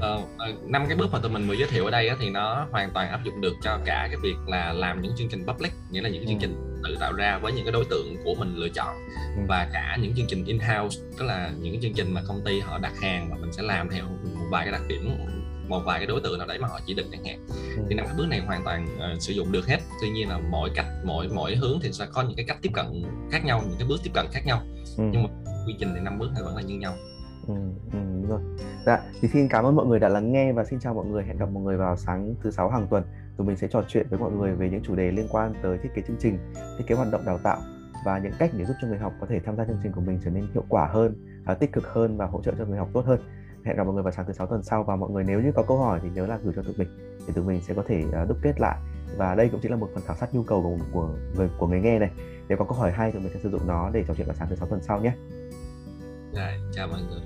Ờ, 0.00 0.22
ờ, 0.38 0.52
năm 0.66 0.84
cái 0.88 0.96
bước 0.96 1.12
mà 1.12 1.18
tụi 1.18 1.30
mình 1.30 1.48
vừa 1.48 1.54
giới 1.54 1.68
thiệu 1.68 1.84
ở 1.84 1.90
đây 1.90 2.08
á, 2.08 2.16
thì 2.20 2.30
nó 2.30 2.66
hoàn 2.70 2.90
toàn 2.90 3.10
áp 3.10 3.20
dụng 3.24 3.40
được 3.40 3.52
cho 3.62 3.78
cả 3.84 4.08
cái 4.10 4.16
việc 4.22 4.36
là 4.46 4.72
làm 4.72 5.02
những 5.02 5.12
chương 5.16 5.28
trình 5.28 5.46
public 5.46 5.72
nghĩa 5.90 6.00
là 6.00 6.08
những 6.08 6.26
chương 6.26 6.38
ừ. 6.38 6.40
trình 6.40 6.80
tự 6.84 6.96
tạo 7.00 7.12
ra 7.12 7.38
với 7.38 7.52
những 7.52 7.64
cái 7.64 7.72
đối 7.72 7.84
tượng 7.84 8.16
của 8.24 8.34
mình 8.34 8.56
lựa 8.56 8.68
chọn 8.68 8.96
ừ. 9.36 9.42
và 9.48 9.68
cả 9.72 9.98
những 10.02 10.14
chương 10.16 10.26
trình 10.28 10.44
in 10.44 10.58
house 10.58 11.00
tức 11.18 11.24
là 11.24 11.50
những 11.60 11.80
chương 11.80 11.94
trình 11.94 12.14
mà 12.14 12.22
công 12.28 12.44
ty 12.44 12.60
họ 12.60 12.78
đặt 12.78 12.92
hàng 13.02 13.28
và 13.30 13.36
mình 13.40 13.52
sẽ 13.52 13.62
làm 13.62 13.90
theo 13.90 14.04
một 14.34 14.46
vài 14.50 14.64
cái 14.64 14.72
đặc 14.72 14.82
điểm 14.88 15.10
một 15.68 15.82
vài 15.84 15.98
cái 15.98 16.06
đối 16.06 16.20
tượng 16.20 16.38
nào 16.38 16.46
đấy 16.46 16.58
mà 16.58 16.68
họ 16.68 16.80
chỉ 16.86 16.94
định 16.94 17.06
chẳng 17.12 17.24
hạn 17.24 17.46
ừ. 17.76 17.82
thì 17.88 17.94
năm 17.94 18.06
cái 18.06 18.14
bước 18.18 18.26
này 18.28 18.40
hoàn 18.40 18.64
toàn 18.64 18.86
uh, 18.96 19.22
sử 19.22 19.32
dụng 19.32 19.52
được 19.52 19.66
hết 19.66 19.78
tuy 20.00 20.10
nhiên 20.10 20.28
là 20.28 20.38
mỗi 20.50 20.70
cách 20.74 20.86
mỗi 21.04 21.28
mỗi 21.28 21.56
hướng 21.56 21.80
thì 21.82 21.92
sẽ 21.92 22.06
có 22.12 22.22
những 22.22 22.36
cái 22.36 22.44
cách 22.48 22.58
tiếp 22.62 22.70
cận 22.74 22.86
khác 23.32 23.44
nhau 23.44 23.62
những 23.68 23.78
cái 23.78 23.88
bước 23.88 24.00
tiếp 24.04 24.10
cận 24.14 24.26
khác 24.32 24.46
nhau 24.46 24.62
ừ. 24.96 25.04
nhưng 25.12 25.22
mà 25.22 25.28
quy 25.66 25.74
trình 25.78 25.92
thì 25.94 26.00
năm 26.00 26.18
bước 26.18 26.30
này 26.34 26.42
vẫn 26.42 26.56
là 26.56 26.62
như 26.62 26.74
nhau 26.74 26.96
Ừ, 27.48 27.54
ừ, 27.92 27.98
đúng 27.98 28.28
rồi. 28.28 28.40
Dạ, 28.86 29.02
thì 29.20 29.28
xin 29.28 29.48
cảm 29.48 29.64
ơn 29.64 29.76
mọi 29.76 29.86
người 29.86 29.98
đã 29.98 30.08
lắng 30.08 30.32
nghe 30.32 30.52
và 30.52 30.64
xin 30.64 30.80
chào 30.80 30.94
mọi 30.94 31.06
người. 31.06 31.24
Hẹn 31.24 31.36
gặp 31.36 31.48
mọi 31.52 31.62
người 31.62 31.76
vào 31.76 31.96
sáng 31.96 32.34
thứ 32.42 32.50
sáu 32.50 32.70
hàng 32.70 32.86
tuần. 32.90 33.04
Tụi 33.36 33.46
mình 33.46 33.56
sẽ 33.56 33.68
trò 33.68 33.82
chuyện 33.88 34.06
với 34.10 34.18
mọi 34.18 34.32
người 34.32 34.54
về 34.54 34.70
những 34.70 34.82
chủ 34.82 34.94
đề 34.94 35.10
liên 35.10 35.26
quan 35.30 35.54
tới 35.62 35.78
thiết 35.78 35.88
kế 35.94 36.02
chương 36.02 36.16
trình, 36.20 36.38
thiết 36.78 36.84
kế 36.86 36.94
hoạt 36.94 37.08
động 37.12 37.24
đào 37.24 37.38
tạo 37.38 37.60
và 38.04 38.18
những 38.18 38.32
cách 38.38 38.50
để 38.58 38.64
giúp 38.64 38.74
cho 38.82 38.88
người 38.88 38.98
học 38.98 39.12
có 39.20 39.26
thể 39.26 39.40
tham 39.40 39.56
gia 39.56 39.64
chương 39.64 39.78
trình 39.82 39.92
của 39.92 40.00
mình 40.00 40.20
trở 40.24 40.30
nên 40.30 40.46
hiệu 40.54 40.64
quả 40.68 40.86
hơn, 40.86 41.14
à, 41.44 41.54
tích 41.54 41.72
cực 41.72 41.86
hơn 41.86 42.16
và 42.16 42.26
hỗ 42.26 42.42
trợ 42.42 42.52
cho 42.58 42.64
người 42.64 42.78
học 42.78 42.88
tốt 42.92 43.04
hơn. 43.06 43.20
Hẹn 43.64 43.76
gặp 43.76 43.84
mọi 43.84 43.94
người 43.94 44.02
vào 44.02 44.12
sáng 44.12 44.26
thứ 44.26 44.32
sáu 44.32 44.46
tuần 44.46 44.62
sau 44.62 44.84
và 44.84 44.96
mọi 44.96 45.10
người 45.10 45.24
nếu 45.24 45.40
như 45.40 45.52
có 45.52 45.62
câu 45.62 45.78
hỏi 45.78 46.00
thì 46.02 46.08
nhớ 46.14 46.26
là 46.26 46.38
gửi 46.44 46.52
cho 46.56 46.62
tụi 46.62 46.74
mình 46.78 46.88
để 47.26 47.32
tụi 47.34 47.44
mình 47.44 47.60
sẽ 47.60 47.74
có 47.74 47.82
thể 47.86 48.04
à, 48.12 48.24
đúc 48.28 48.38
kết 48.42 48.60
lại 48.60 48.78
và 49.16 49.34
đây 49.34 49.48
cũng 49.48 49.60
chính 49.62 49.70
là 49.70 49.76
một 49.76 49.88
phần 49.94 50.02
khảo 50.06 50.16
sát 50.16 50.34
nhu 50.34 50.42
cầu 50.42 50.62
của 50.62 50.84
của 50.92 51.08
người 51.36 51.48
của 51.58 51.66
người 51.66 51.80
nghe 51.80 51.98
này 51.98 52.10
nếu 52.48 52.58
có 52.58 52.64
câu 52.64 52.74
hỏi 52.74 52.92
hay 52.92 53.12
thì 53.12 53.18
mình 53.18 53.30
sẽ 53.34 53.40
sử 53.42 53.50
dụng 53.50 53.66
nó 53.66 53.90
để 53.92 54.04
trò 54.08 54.14
chuyện 54.14 54.26
vào 54.26 54.36
sáng 54.36 54.48
thứ 54.50 54.56
sáu 54.56 54.68
tuần 54.68 54.82
sau 54.82 55.00
nhé 55.00 55.12
rồi 56.34 56.52
chào 56.72 56.88
mọi 56.88 57.00
người. 57.02 57.20